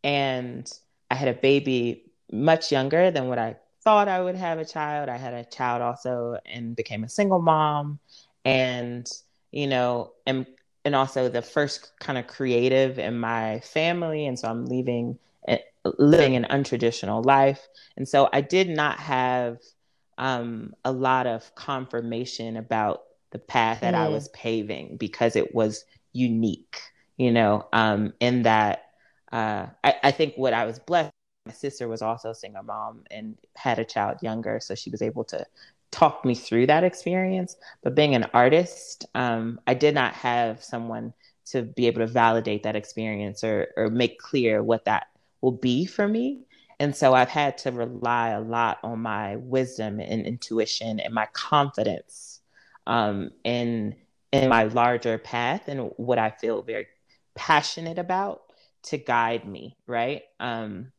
and 0.03 0.70
I 1.11 1.14
had 1.14 1.29
a 1.29 1.35
baby 1.35 2.12
much 2.31 2.70
younger 2.70 3.11
than 3.11 3.29
what 3.29 3.38
I 3.38 3.57
thought 3.83 4.09
I 4.09 4.20
would 4.20 4.37
have 4.37 4.59
a 4.59 4.64
child. 4.64 5.09
I 5.09 5.16
had 5.16 5.35
a 5.35 5.44
child 5.44 5.81
also 5.83 6.38
and 6.44 6.77
became 6.77 7.05
a 7.05 7.09
single 7.09 7.40
mom 7.40 7.98
and, 8.44 9.11
you 9.53 9.66
know, 9.66 10.12
am 10.27 10.46
and 10.84 10.94
also 10.94 11.28
the 11.28 11.42
first 11.42 11.92
kind 11.98 12.18
of 12.18 12.26
creative 12.26 12.98
in 12.98 13.18
my 13.18 13.60
family 13.60 14.26
and 14.26 14.38
so 14.38 14.48
i'm 14.48 14.66
leaving 14.66 15.18
eh, 15.48 15.58
living 15.98 16.36
an 16.36 16.46
untraditional 16.50 17.24
life 17.24 17.68
and 17.96 18.08
so 18.08 18.28
i 18.32 18.40
did 18.40 18.68
not 18.68 18.98
have 18.98 19.58
um, 20.16 20.72
a 20.84 20.92
lot 20.92 21.26
of 21.26 21.52
confirmation 21.56 22.56
about 22.56 23.02
the 23.32 23.38
path 23.38 23.80
that 23.80 23.94
mm. 23.94 23.98
i 23.98 24.08
was 24.08 24.28
paving 24.28 24.96
because 24.96 25.34
it 25.34 25.54
was 25.54 25.84
unique 26.12 26.78
you 27.16 27.32
know 27.32 27.66
um, 27.72 28.12
in 28.20 28.42
that 28.42 28.90
uh, 29.32 29.66
I, 29.82 29.94
I 30.04 30.10
think 30.12 30.34
what 30.36 30.54
i 30.54 30.64
was 30.64 30.78
blessed 30.78 31.10
my 31.46 31.52
sister 31.52 31.88
was 31.88 32.00
also 32.00 32.30
a 32.30 32.34
single 32.34 32.62
mom 32.62 33.02
and 33.10 33.36
had 33.56 33.78
a 33.78 33.84
child 33.84 34.18
younger 34.22 34.60
so 34.60 34.74
she 34.74 34.90
was 34.90 35.02
able 35.02 35.24
to 35.24 35.44
talked 35.94 36.24
me 36.24 36.35
through 36.35 36.66
that 36.66 36.83
experience. 36.83 37.57
But 37.83 37.94
being 37.94 38.14
an 38.14 38.26
artist, 38.35 39.07
um, 39.14 39.61
I 39.66 39.74
did 39.74 39.94
not 39.94 40.12
have 40.14 40.62
someone 40.62 41.14
to 41.46 41.62
be 41.62 41.87
able 41.87 42.00
to 42.00 42.07
validate 42.07 42.64
that 42.64 42.74
experience 42.74 43.44
or, 43.44 43.68
or 43.76 43.88
make 43.88 44.18
clear 44.18 44.62
what 44.62 44.87
that 44.87 45.07
will 45.40 45.52
be 45.52 45.87
for 45.87 46.09
me. 46.09 46.40
And 46.80 46.96
so 46.96 47.14
I've 47.14 47.28
had 47.28 47.59
to 47.59 47.70
rely 47.70 48.30
a 48.30 48.40
lot 48.40 48.78
on 48.83 48.98
my 48.98 49.37
wisdom 49.37 50.00
and 50.00 50.26
intuition 50.26 50.98
and 50.98 51.14
my 51.14 51.26
confidence 51.33 52.40
um, 52.87 53.30
in 53.44 53.94
in 54.33 54.48
my 54.48 54.64
larger 54.64 55.16
path 55.16 55.68
and 55.68 55.92
what 55.96 56.18
I 56.18 56.30
feel 56.30 56.61
very 56.62 56.88
passionate 57.37 58.00
about 58.00 58.42
to 58.83 58.98
guide 58.98 59.46
me, 59.46 59.76
right? 59.87 60.22
Um, 60.40 60.90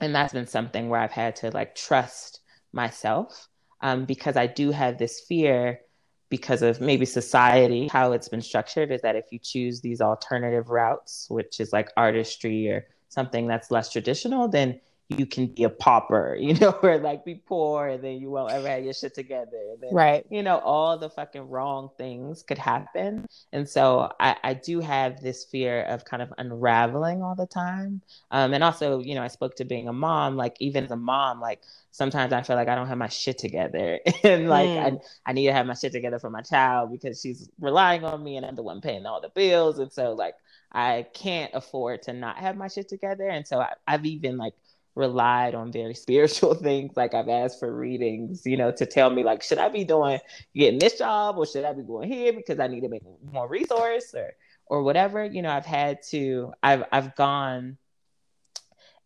and 0.00 0.14
that's 0.14 0.32
been 0.32 0.46
something 0.46 0.88
where 0.88 1.00
I've 1.00 1.10
had 1.10 1.36
to 1.36 1.50
like 1.50 1.74
trust 1.74 2.40
myself 2.72 3.48
um, 3.80 4.04
because 4.04 4.36
I 4.36 4.46
do 4.46 4.70
have 4.70 4.98
this 4.98 5.20
fear 5.20 5.80
because 6.28 6.62
of 6.62 6.80
maybe 6.80 7.06
society, 7.06 7.88
how 7.88 8.12
it's 8.12 8.28
been 8.28 8.42
structured 8.42 8.90
is 8.90 9.02
that 9.02 9.16
if 9.16 9.26
you 9.30 9.38
choose 9.38 9.80
these 9.80 10.00
alternative 10.00 10.70
routes, 10.70 11.26
which 11.30 11.60
is 11.60 11.72
like 11.72 11.90
artistry 11.96 12.68
or 12.68 12.86
something 13.08 13.46
that's 13.46 13.70
less 13.70 13.90
traditional, 13.92 14.48
then 14.48 14.80
you 15.08 15.24
can 15.24 15.46
be 15.46 15.64
a 15.64 15.70
pauper, 15.70 16.36
you 16.40 16.54
know, 16.54 16.70
or 16.82 16.98
like 16.98 17.24
be 17.24 17.36
poor 17.36 17.86
and 17.88 18.02
then 18.02 18.18
you 18.18 18.30
won't 18.30 18.52
ever 18.52 18.68
have 18.68 18.84
your 18.84 18.92
shit 18.92 19.14
together. 19.14 19.76
Then, 19.80 19.94
right. 19.94 20.26
You 20.30 20.42
know, 20.42 20.58
all 20.58 20.98
the 20.98 21.10
fucking 21.10 21.48
wrong 21.48 21.90
things 21.96 22.42
could 22.42 22.58
happen. 22.58 23.26
And 23.52 23.68
so 23.68 24.12
I, 24.18 24.36
I 24.42 24.54
do 24.54 24.80
have 24.80 25.20
this 25.20 25.44
fear 25.44 25.82
of 25.84 26.04
kind 26.04 26.22
of 26.22 26.32
unraveling 26.38 27.22
all 27.22 27.34
the 27.34 27.46
time. 27.46 28.02
Um, 28.30 28.52
and 28.52 28.64
also, 28.64 29.00
you 29.00 29.14
know, 29.14 29.22
I 29.22 29.28
spoke 29.28 29.56
to 29.56 29.64
being 29.64 29.88
a 29.88 29.92
mom, 29.92 30.36
like 30.36 30.56
even 30.60 30.84
as 30.84 30.90
a 30.90 30.96
mom, 30.96 31.40
like 31.40 31.60
sometimes 31.92 32.32
I 32.32 32.42
feel 32.42 32.56
like 32.56 32.68
I 32.68 32.74
don't 32.74 32.88
have 32.88 32.98
my 32.98 33.08
shit 33.08 33.38
together. 33.38 34.00
and 34.24 34.48
like 34.48 34.68
mm. 34.68 35.00
I, 35.26 35.30
I 35.30 35.32
need 35.32 35.46
to 35.46 35.52
have 35.52 35.66
my 35.66 35.74
shit 35.74 35.92
together 35.92 36.18
for 36.18 36.30
my 36.30 36.42
child 36.42 36.90
because 36.90 37.20
she's 37.20 37.48
relying 37.60 38.04
on 38.04 38.22
me 38.22 38.36
and 38.36 38.44
I'm 38.44 38.56
the 38.56 38.62
one 38.62 38.80
paying 38.80 39.06
all 39.06 39.20
the 39.20 39.28
bills. 39.28 39.78
And 39.78 39.92
so 39.92 40.12
like 40.12 40.34
I 40.72 41.06
can't 41.14 41.52
afford 41.54 42.02
to 42.02 42.12
not 42.12 42.38
have 42.38 42.56
my 42.56 42.68
shit 42.68 42.88
together. 42.88 43.28
And 43.28 43.46
so 43.46 43.60
I, 43.60 43.74
I've 43.86 44.04
even 44.04 44.36
like 44.36 44.54
relied 44.96 45.54
on 45.54 45.70
very 45.70 45.94
spiritual 45.94 46.54
things. 46.68 46.96
Like 46.96 47.14
I've 47.14 47.28
asked 47.28 47.60
for 47.60 47.72
readings, 47.72 48.44
you 48.44 48.56
know, 48.56 48.72
to 48.72 48.86
tell 48.86 49.10
me 49.10 49.22
like, 49.22 49.42
should 49.42 49.58
I 49.58 49.68
be 49.68 49.84
doing 49.84 50.18
getting 50.54 50.80
this 50.80 50.98
job 50.98 51.36
or 51.38 51.46
should 51.46 51.64
I 51.64 51.72
be 51.74 51.82
going 51.82 52.10
here 52.10 52.32
because 52.32 52.58
I 52.58 52.66
need 52.66 52.80
to 52.80 52.88
make 52.88 53.02
more 53.22 53.46
resource 53.46 54.14
or 54.14 54.32
or 54.66 54.82
whatever. 54.82 55.24
You 55.24 55.42
know, 55.42 55.50
I've 55.50 55.66
had 55.66 56.02
to 56.10 56.52
I've 56.62 56.84
I've 56.90 57.14
gone 57.14 57.76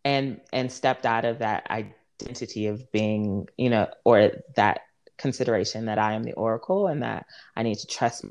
and 0.04 0.40
and 0.52 0.72
stepped 0.72 1.04
out 1.04 1.26
of 1.26 1.40
that 1.40 1.66
identity 1.70 2.68
of 2.68 2.90
being, 2.92 3.48
you 3.58 3.68
know, 3.68 3.88
or 4.04 4.30
that 4.56 4.82
consideration 5.18 5.86
that 5.86 5.98
I 5.98 6.14
am 6.14 6.22
the 6.22 6.32
oracle 6.32 6.86
and 6.86 7.02
that 7.02 7.26
I 7.54 7.62
need 7.62 7.78
to 7.78 7.86
trust 7.86 8.24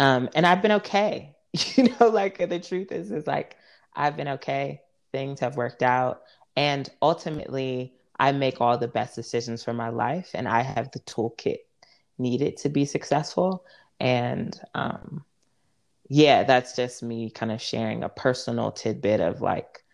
um 0.00 0.30
and 0.34 0.46
I've 0.46 0.62
been 0.62 0.72
okay. 0.72 1.34
You 1.74 1.88
know, 1.98 2.08
like 2.08 2.38
the 2.48 2.60
truth 2.60 2.92
is 2.92 3.10
is 3.10 3.26
like 3.26 3.56
I've 3.94 4.16
been 4.16 4.28
okay 4.28 4.82
things 5.12 5.40
have 5.40 5.56
worked 5.56 5.82
out. 5.82 6.22
And 6.56 6.88
ultimately, 7.00 7.94
I 8.18 8.32
make 8.32 8.60
all 8.60 8.76
the 8.78 8.88
best 8.88 9.14
decisions 9.14 9.62
for 9.62 9.72
my 9.72 9.90
life, 9.90 10.30
and 10.34 10.48
I 10.48 10.62
have 10.62 10.90
the 10.90 11.00
toolkit 11.00 11.58
needed 12.18 12.56
to 12.58 12.68
be 12.68 12.84
successful. 12.84 13.64
And 14.00 14.58
um, 14.74 15.24
yeah, 16.08 16.44
that's 16.44 16.74
just 16.74 17.02
me 17.02 17.30
kind 17.30 17.52
of 17.52 17.62
sharing 17.62 18.02
a 18.02 18.08
personal 18.08 18.72
tidbit 18.72 19.20
of 19.20 19.40
like 19.40 19.84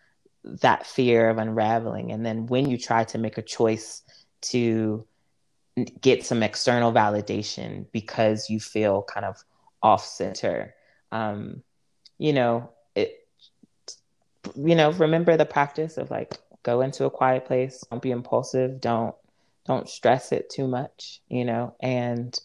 that 0.43 0.85
fear 0.85 1.29
of 1.29 1.37
unraveling. 1.37 2.11
And 2.11 2.25
then 2.25 2.47
when 2.47 2.69
you 2.69 2.77
try 2.77 3.03
to 3.05 3.17
make 3.17 3.37
a 3.37 3.43
choice 3.43 4.03
to 4.41 5.05
get 6.01 6.25
some 6.25 6.41
external 6.41 6.93
validation 6.93 7.85
because 7.91 8.49
you 8.49 8.59
feel 8.59 9.03
kind 9.03 9.25
of 9.25 9.43
off 9.83 10.05
center, 10.05 10.73
um, 11.11 11.63
you 12.17 12.31
know, 12.31 12.71
you 14.55 14.75
know, 14.75 14.91
remember 14.91 15.37
the 15.37 15.45
practice 15.45 15.97
of 15.97 16.11
like 16.11 16.37
go 16.63 16.81
into 16.81 17.05
a 17.05 17.11
quiet 17.11 17.45
place, 17.45 17.83
don't 17.89 18.01
be 18.01 18.11
impulsive, 18.11 18.81
don't 18.81 19.15
don't 19.65 19.89
stress 19.89 20.31
it 20.31 20.49
too 20.49 20.67
much, 20.67 21.21
you 21.29 21.45
know, 21.45 21.75
and 21.79 22.37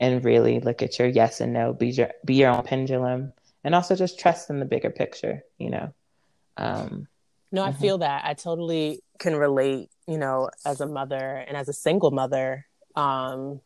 and 0.00 0.24
really 0.24 0.60
look 0.60 0.82
at 0.82 0.98
your 0.98 1.08
yes 1.08 1.40
and 1.40 1.52
no, 1.52 1.72
be 1.72 1.88
your 1.88 2.10
be 2.24 2.34
your 2.34 2.50
own 2.50 2.64
pendulum, 2.64 3.32
and 3.62 3.74
also 3.74 3.94
just 3.94 4.18
trust 4.18 4.50
in 4.50 4.58
the 4.58 4.64
bigger 4.64 4.90
picture, 4.90 5.44
you 5.58 5.70
know. 5.70 5.92
Um, 6.56 7.08
no, 7.52 7.62
I 7.62 7.70
mm-hmm. 7.70 7.80
feel 7.80 7.98
that. 7.98 8.24
I 8.24 8.34
totally 8.34 9.00
can 9.18 9.36
relate, 9.36 9.90
you 10.06 10.18
know, 10.18 10.50
as 10.64 10.80
a 10.80 10.86
mother 10.86 11.44
and 11.46 11.56
as 11.56 11.68
a 11.68 11.72
single 11.72 12.10
mother, 12.10 12.66
um, 12.96 13.60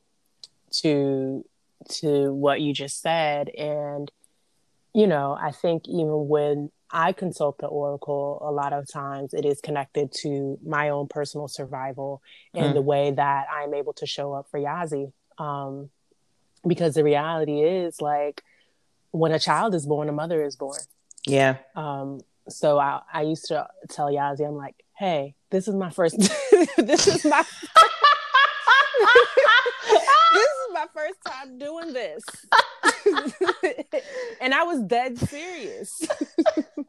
to 0.83 1.45
to 1.89 2.33
what 2.33 2.61
you 2.61 2.73
just 2.73 3.01
said, 3.01 3.49
and 3.51 4.11
you 4.95 5.07
know, 5.07 5.37
I 5.41 5.53
think 5.53 5.89
even 5.89 6.29
when 6.29 6.71
I 6.91 7.13
consult 7.13 7.59
the 7.59 7.67
Oracle 7.67 8.39
a 8.43 8.51
lot 8.51 8.73
of 8.73 8.89
times. 8.91 9.35
It 9.35 9.45
is 9.45 9.61
connected 9.61 10.13
to 10.23 10.59
my 10.65 10.89
own 10.89 11.07
personal 11.09 11.49
survival 11.49 12.23
and 12.55 12.67
mm. 12.67 12.75
the 12.75 12.83
way 12.83 13.11
that 13.11 13.47
I'm 13.53 13.75
able 13.75 13.93
to 13.95 14.07
show 14.07 14.33
up 14.33 14.49
for 14.51 14.59
Yazi. 14.59 15.13
Um, 15.37 15.91
because 16.67 16.95
the 16.95 17.05
reality 17.05 17.61
is, 17.61 18.01
like, 18.01 18.43
when 19.11 19.33
a 19.33 19.39
child 19.39 19.75
is 19.75 19.87
born, 19.87 20.09
a 20.09 20.13
mother 20.13 20.43
is 20.43 20.57
born. 20.57 20.81
Yeah. 21.27 21.57
Um, 21.77 22.21
so 22.49 22.79
I, 22.79 23.01
I 23.13 23.23
used 23.23 23.47
to 23.47 23.69
tell 23.91 24.11
Yazi, 24.11 24.47
I'm 24.47 24.57
like, 24.57 24.83
hey, 24.97 25.35
this 25.51 25.69
is 25.69 25.75
my 25.75 25.91
first, 25.91 26.19
this 26.79 27.07
is 27.07 27.25
my. 27.25 27.45
this 30.33 30.51
is 30.51 30.73
my 30.73 30.87
first 30.95 31.19
time 31.27 31.59
doing 31.59 31.93
this. 31.93 32.25
and 34.41 34.55
I 34.55 34.63
was 34.65 34.83
dead 34.83 35.19
serious. 35.19 36.01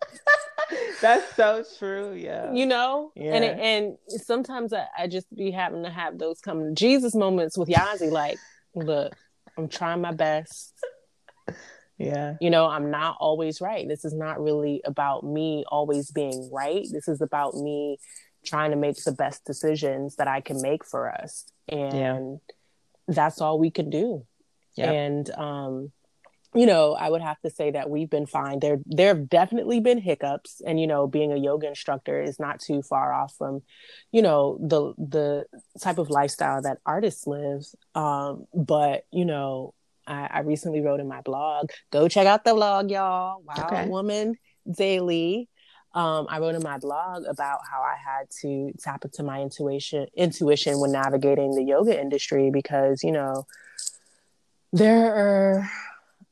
That's 1.02 1.36
so 1.36 1.64
true. 1.78 2.14
Yeah. 2.14 2.54
You 2.54 2.66
know? 2.66 3.12
Yeah. 3.16 3.34
And 3.34 3.46
it, 3.46 3.60
and 3.60 3.98
sometimes 4.22 4.74
I, 4.74 4.86
I 4.98 5.08
just 5.08 5.34
be 5.36 5.52
having 5.52 5.84
to 5.84 5.90
have 5.90 6.18
those 6.18 6.40
come 6.40 6.76
Jesus 6.76 7.16
moments 7.16 7.58
with 7.58 7.70
Yazi, 7.70 8.12
like, 8.12 8.38
look, 8.76 9.16
I'm 9.58 9.68
trying 9.68 10.02
my 10.02 10.12
best. 10.12 10.74
Yeah. 11.98 12.36
You 12.40 12.50
know, 12.50 12.68
I'm 12.68 12.92
not 12.92 13.18
always 13.20 13.60
right. 13.60 13.88
This 13.88 14.06
is 14.06 14.14
not 14.14 14.42
really 14.42 14.82
about 14.86 15.24
me 15.24 15.66
always 15.68 16.12
being 16.12 16.50
right. 16.52 16.86
This 16.92 17.08
is 17.08 17.22
about 17.22 17.56
me 17.56 17.98
trying 18.46 18.72
to 18.72 18.78
make 18.78 19.04
the 19.04 19.12
best 19.12 19.44
decisions 19.46 20.16
that 20.16 20.28
I 20.28 20.40
can 20.40 20.62
make 20.62 20.86
for 20.86 21.12
us. 21.12 21.46
And 21.68 21.94
yeah. 21.94 22.20
that's 23.08 23.42
all 23.42 23.60
we 23.60 23.70
can 23.70 23.90
do. 23.90 24.26
Yep. 24.76 24.90
And 24.90 25.30
um 25.32 25.92
you 26.56 26.66
know, 26.66 26.94
I 26.94 27.10
would 27.10 27.22
have 27.22 27.40
to 27.42 27.50
say 27.50 27.72
that 27.72 27.90
we've 27.90 28.10
been 28.10 28.26
fine. 28.26 28.60
There, 28.60 28.80
there 28.86 29.10
have 29.10 29.30
definitely 29.30 29.80
been 29.80 30.00
hiccups, 30.00 30.62
and 30.66 30.80
you 30.80 30.88
know, 30.88 31.06
being 31.06 31.32
a 31.32 31.38
yoga 31.38 31.68
instructor 31.68 32.22
is 32.22 32.40
not 32.40 32.60
too 32.60 32.82
far 32.82 33.14
off 33.14 33.36
from, 33.38 33.62
you 34.12 34.22
know, 34.22 34.58
the 34.60 34.94
the 34.98 35.46
type 35.80 36.00
of 36.00 36.10
lifestyle 36.10 36.62
that 36.64 36.80
artists 36.86 37.28
live. 37.28 37.66
Um, 37.94 38.48
but 38.54 39.06
you 39.12 39.26
know, 39.26 39.76
I, 40.08 40.28
I 40.32 40.40
recently 40.40 40.82
wrote 40.82 41.00
in 41.00 41.08
my 41.08 41.22
blog. 41.22 41.70
Go 41.92 42.08
check 42.08 42.26
out 42.26 42.44
the 42.44 42.56
blog, 42.56 42.90
y'all. 42.90 43.44
Wild 43.44 43.72
okay. 43.72 43.88
Woman 43.88 44.36
Daily. 44.70 45.50
Um, 45.94 46.28
I 46.30 46.40
wrote 46.40 46.56
in 46.56 46.64
my 46.64 46.78
blog 46.78 47.26
about 47.28 47.62
how 47.70 47.82
I 47.82 47.96
had 47.96 48.30
to 48.42 48.72
tap 48.80 49.06
into 49.06 49.24
my 49.24 49.42
intuition 49.42 50.08
intuition 50.16 50.80
when 50.80 50.92
navigating 50.92 51.56
the 51.56 51.64
yoga 51.64 52.00
industry 52.00 52.52
because 52.52 53.04
you 53.04 53.12
know 53.12 53.48
there 54.72 55.14
are 55.16 55.72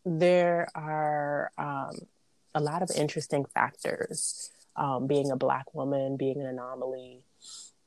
there 0.08 0.70
are 0.74 1.52
um, 1.58 1.98
a 2.56 2.62
lot 2.62 2.82
of 2.82 2.90
interesting 2.96 3.46
factors. 3.54 4.52
Um, 4.76 5.08
being 5.08 5.32
a 5.32 5.36
black 5.36 5.74
woman, 5.74 6.18
being 6.18 6.40
an 6.40 6.46
anomaly, 6.46 7.24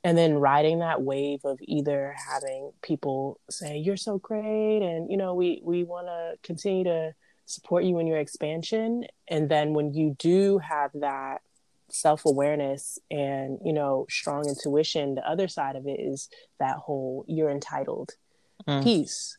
and 0.02 0.18
then 0.18 0.34
riding 0.34 0.80
that 0.80 1.00
wave 1.00 1.44
of 1.44 1.60
either 1.62 2.16
having 2.28 2.72
people 2.82 3.38
say 3.48 3.78
you're 3.78 3.96
so 3.96 4.18
great, 4.18 4.82
and 4.82 5.08
you 5.08 5.16
know 5.16 5.34
we 5.34 5.60
we 5.64 5.84
want 5.84 6.08
to 6.08 6.34
continue 6.42 6.82
to 6.84 7.14
support 7.46 7.84
you 7.84 8.00
in 8.00 8.08
your 8.08 8.18
expansion, 8.18 9.04
and 9.28 9.48
then 9.48 9.72
when 9.72 9.94
you 9.94 10.16
do 10.18 10.58
have 10.58 10.90
that 10.94 11.42
self 11.90 12.24
awareness 12.24 12.98
and 13.08 13.60
you 13.64 13.72
know 13.72 14.04
strong 14.10 14.48
intuition, 14.48 15.14
the 15.14 15.28
other 15.28 15.46
side 15.46 15.76
of 15.76 15.86
it 15.86 16.00
is 16.00 16.28
that 16.58 16.76
whole 16.76 17.24
you're 17.28 17.50
entitled 17.50 18.14
mm. 18.66 18.82
piece 18.82 19.36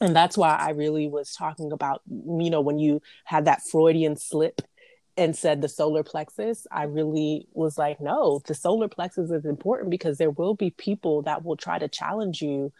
and 0.00 0.14
that's 0.14 0.36
why 0.38 0.54
I 0.54 0.70
really 0.70 1.08
was 1.08 1.32
talking 1.32 1.72
about, 1.72 2.02
you 2.08 2.50
know, 2.50 2.60
when 2.60 2.78
you 2.78 3.02
had 3.24 3.46
that 3.46 3.62
Freudian 3.62 4.16
slip 4.16 4.62
and 5.16 5.34
said 5.34 5.60
the 5.60 5.68
solar 5.68 6.04
plexus, 6.04 6.66
I 6.70 6.84
really 6.84 7.48
was 7.52 7.76
like, 7.76 8.00
no, 8.00 8.40
the 8.46 8.54
solar 8.54 8.88
plexus 8.88 9.30
is 9.30 9.44
important 9.44 9.90
because 9.90 10.18
there 10.18 10.30
will 10.30 10.54
be 10.54 10.70
people 10.70 11.22
that 11.22 11.44
will 11.44 11.56
try 11.56 11.78
to 11.78 11.88
challenge 11.88 12.40
you 12.40 12.72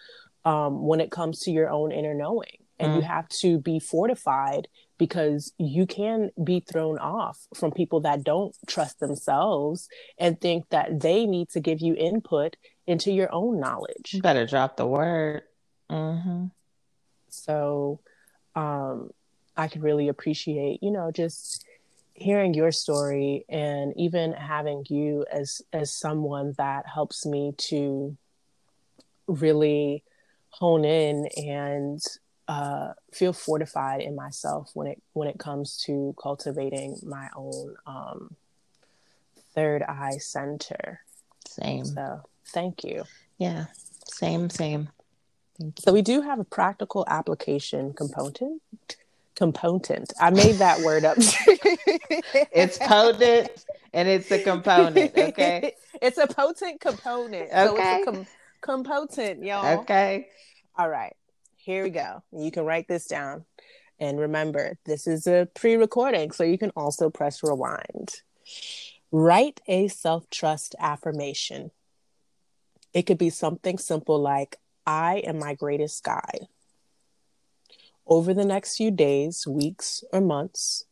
um, 0.45 0.87
when 0.87 1.01
it 1.01 1.11
comes 1.11 1.41
to 1.41 1.51
your 1.51 1.69
own 1.69 1.91
inner 1.91 2.15
knowing. 2.15 2.59
And 2.79 2.93
mm. 2.93 2.97
you 2.97 3.03
have 3.03 3.29
to 3.41 3.59
be 3.59 3.81
fortified 3.81 4.69
because 4.99 5.53
you 5.59 5.87
can 5.87 6.31
be 6.43 6.61
thrown 6.61 6.99
off 6.99 7.47
from 7.55 7.73
people 7.73 8.01
that 8.03 8.23
don't 8.23 8.55
trust 8.69 9.01
themselves 9.01 9.89
and 10.19 10.41
think 10.41 10.69
that 10.71 11.01
they 11.01 11.27
need 11.27 11.49
to 11.51 11.61
give 11.61 11.81
you 11.81 11.95
input 11.97 12.57
into 12.87 13.11
your 13.11 13.33
own 13.33 13.59
knowledge. 13.59 14.13
You 14.13 14.23
better 14.23 14.47
drop 14.47 14.77
the 14.77 14.87
word. 14.87 15.43
Mm-hmm. 15.91 16.47
So 17.31 18.01
um, 18.55 19.11
I 19.57 19.69
could 19.69 19.83
really 19.83 20.09
appreciate, 20.09 20.83
you 20.83 20.91
know, 20.91 21.11
just 21.11 21.65
hearing 22.15 22.53
your 22.53 22.73
story 22.73 23.45
and 23.49 23.95
even 23.97 24.33
having 24.33 24.85
you 24.89 25.25
as 25.33 25.63
as 25.73 25.93
someone 25.93 26.55
that 26.59 26.87
helps 26.87 27.25
me 27.25 27.55
to 27.57 28.17
really 29.29 30.03
hone 30.51 30.85
in 30.85 31.29
and 31.37 32.03
uh, 32.49 32.95
feel 33.13 33.33
fortified 33.33 34.01
in 34.01 34.17
myself 34.17 34.71
when 34.75 34.87
it 34.87 35.03
when 35.13 35.29
it 35.29 35.39
comes 35.39 35.83
to 35.85 36.15
cultivating 36.21 36.99
my 37.03 37.29
own 37.37 37.77
um, 37.87 38.37
third 39.55 39.83
eye 39.83 40.17
center. 40.19 41.01
Same. 41.47 41.85
So 41.85 42.23
thank 42.47 42.85
you. 42.85 43.05
Yeah. 43.39 43.67
Same. 44.07 44.51
Same. 44.51 44.89
So 45.79 45.93
we 45.93 46.03
do 46.03 46.21
have 46.23 46.39
a 46.39 46.45
practical 46.45 47.05
application 47.09 47.93
component. 47.93 48.63
Component. 49.35 50.13
I 50.21 50.31
made 50.31 50.57
that 50.57 50.81
word 50.81 51.05
up. 51.05 51.17
it's 51.19 52.79
potent 52.79 53.65
and 53.93 54.09
it's 54.09 54.31
a 54.31 54.43
component. 54.43 55.17
Okay. 55.17 55.73
it's 56.03 56.19
a 56.19 56.27
potent 56.27 56.81
component. 56.81 57.51
Okay. 57.53 57.67
So 57.67 57.77
it's 57.77 58.09
a 58.09 58.11
com- 58.11 58.27
component, 58.61 59.45
y'all. 59.45 59.81
Okay. 59.81 60.29
All 60.77 60.89
right. 60.89 61.15
Here 61.57 61.83
we 61.83 61.91
go. 61.91 62.23
You 62.33 62.51
can 62.51 62.65
write 62.65 62.89
this 62.89 63.07
down. 63.07 63.45
And 64.01 64.19
remember, 64.19 64.79
this 64.87 65.07
is 65.07 65.27
a 65.27 65.49
pre 65.55 65.75
recording, 65.75 66.31
so 66.31 66.45
you 66.45 66.57
can 66.57 66.71
also 66.77 67.11
press 67.11 67.43
rewind. 67.43 68.23
Write 69.11 69.61
a 69.67 69.89
self 69.89 70.31
trust 70.31 70.75
affirmation. 70.79 71.71
It 72.95 73.03
could 73.03 73.19
be 73.19 73.31
something 73.31 73.79
simple 73.79 74.21
like, 74.21 74.57
I 74.89 75.17
am 75.27 75.39
my 75.39 75.53
greatest 75.53 76.03
guide. 76.03 76.49
Over 78.07 78.33
the 78.33 78.47
next 78.47 78.79
few 78.79 78.91
days, 78.91 79.47
weeks, 79.47 80.03
or 80.15 80.23
months, 80.23 80.87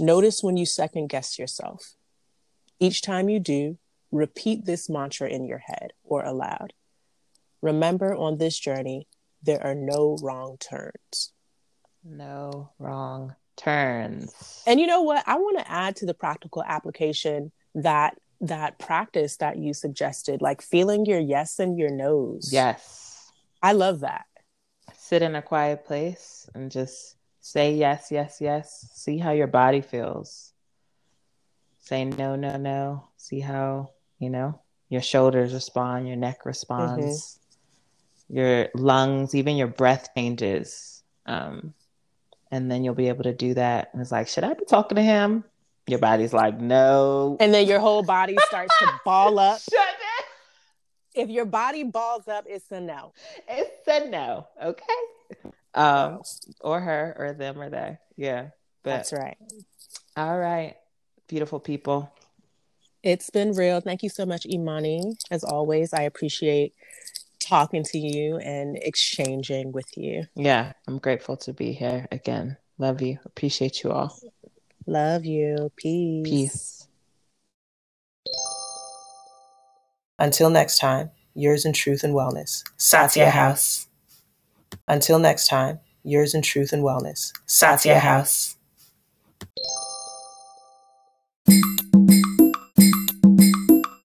notice 0.00 0.42
when 0.42 0.56
you 0.56 0.64
second 0.64 1.08
guess 1.08 1.38
yourself. 1.38 1.96
Each 2.80 3.02
time 3.02 3.28
you 3.28 3.40
do, 3.40 3.76
repeat 4.10 4.64
this 4.64 4.88
mantra 4.88 5.28
in 5.28 5.44
your 5.44 5.58
head 5.58 5.92
or 6.02 6.24
aloud. 6.24 6.72
Remember 7.60 8.14
on 8.14 8.38
this 8.38 8.58
journey, 8.58 9.06
there 9.42 9.62
are 9.62 9.74
no 9.74 10.16
wrong 10.22 10.56
turns. 10.56 11.34
No 12.02 12.70
wrong 12.78 13.36
turns. 13.54 14.62
And 14.66 14.80
you 14.80 14.86
know 14.86 15.02
what? 15.02 15.24
I 15.26 15.36
want 15.36 15.58
to 15.58 15.70
add 15.70 15.96
to 15.96 16.06
the 16.06 16.14
practical 16.14 16.64
application 16.64 17.52
that 17.74 18.16
that 18.42 18.78
practice 18.78 19.36
that 19.36 19.56
you 19.56 19.72
suggested, 19.72 20.42
like 20.42 20.60
feeling 20.60 21.06
your 21.06 21.20
yes 21.20 21.58
and 21.58 21.78
your 21.78 21.90
no's. 21.90 22.52
Yes. 22.52 23.30
I 23.62 23.72
love 23.72 24.00
that. 24.00 24.26
Sit 24.94 25.22
in 25.22 25.36
a 25.36 25.42
quiet 25.42 25.84
place 25.86 26.50
and 26.54 26.70
just 26.70 27.16
say 27.40 27.74
yes, 27.74 28.08
yes, 28.10 28.38
yes. 28.40 28.90
See 28.94 29.18
how 29.18 29.30
your 29.30 29.46
body 29.46 29.80
feels. 29.80 30.52
Say 31.78 32.04
no, 32.04 32.36
no, 32.36 32.56
no. 32.56 33.08
See 33.16 33.40
how, 33.40 33.90
you 34.18 34.28
know, 34.28 34.60
your 34.88 35.02
shoulders 35.02 35.54
respond, 35.54 36.08
your 36.08 36.16
neck 36.16 36.44
responds, 36.44 37.38
mm-hmm. 38.28 38.36
your 38.36 38.68
lungs, 38.74 39.34
even 39.34 39.56
your 39.56 39.68
breath 39.68 40.10
changes. 40.16 41.02
Um, 41.26 41.74
and 42.50 42.70
then 42.70 42.82
you'll 42.84 42.94
be 42.94 43.08
able 43.08 43.24
to 43.24 43.32
do 43.32 43.54
that. 43.54 43.90
And 43.92 44.02
it's 44.02 44.12
like, 44.12 44.28
should 44.28 44.44
I 44.44 44.54
be 44.54 44.64
talking 44.64 44.96
to 44.96 45.02
him? 45.02 45.44
Your 45.86 45.98
body's 45.98 46.32
like, 46.32 46.60
no. 46.60 47.36
And 47.40 47.52
then 47.52 47.66
your 47.66 47.80
whole 47.80 48.02
body 48.02 48.36
starts 48.48 48.72
to 48.78 48.92
ball 49.04 49.38
up. 49.38 49.60
Shut 49.60 49.88
If 51.14 51.28
your 51.28 51.44
body 51.44 51.82
balls 51.84 52.28
up, 52.28 52.44
it's 52.48 52.70
a 52.70 52.80
no. 52.80 53.12
It's 53.48 53.88
a 53.88 54.08
no. 54.08 54.46
Okay. 54.62 55.52
Um, 55.74 56.20
or 56.60 56.80
her, 56.80 57.16
or 57.18 57.32
them, 57.32 57.60
or 57.60 57.68
they. 57.68 57.98
Yeah. 58.16 58.48
But, 58.82 58.90
That's 58.90 59.12
right. 59.12 59.36
All 60.16 60.38
right. 60.38 60.76
Beautiful 61.28 61.60
people. 61.60 62.12
It's 63.02 63.30
been 63.30 63.52
real. 63.52 63.80
Thank 63.80 64.02
you 64.02 64.08
so 64.08 64.24
much, 64.24 64.46
Imani. 64.46 65.16
As 65.30 65.42
always, 65.42 65.92
I 65.92 66.02
appreciate 66.02 66.74
talking 67.40 67.82
to 67.82 67.98
you 67.98 68.36
and 68.36 68.78
exchanging 68.80 69.72
with 69.72 69.96
you. 69.96 70.24
Yeah, 70.36 70.72
I'm 70.86 70.98
grateful 70.98 71.36
to 71.38 71.52
be 71.52 71.72
here 71.72 72.06
again. 72.12 72.56
Love 72.78 73.02
you. 73.02 73.18
Appreciate 73.24 73.82
you 73.82 73.90
all. 73.90 74.16
Love 74.86 75.24
you. 75.24 75.70
Peace. 75.76 76.28
Peace. 76.28 76.88
Until 80.18 80.50
next 80.50 80.78
time, 80.78 81.10
yours 81.34 81.64
in 81.64 81.72
truth 81.72 82.04
and 82.04 82.14
wellness. 82.14 82.62
Satya 82.76 83.30
House. 83.30 83.88
Until 84.86 85.18
next 85.18 85.48
time, 85.48 85.80
yours 86.04 86.34
in 86.34 86.42
truth 86.42 86.72
and 86.72 86.82
wellness. 86.82 87.32
Satya 87.46 87.98
House. 87.98 88.56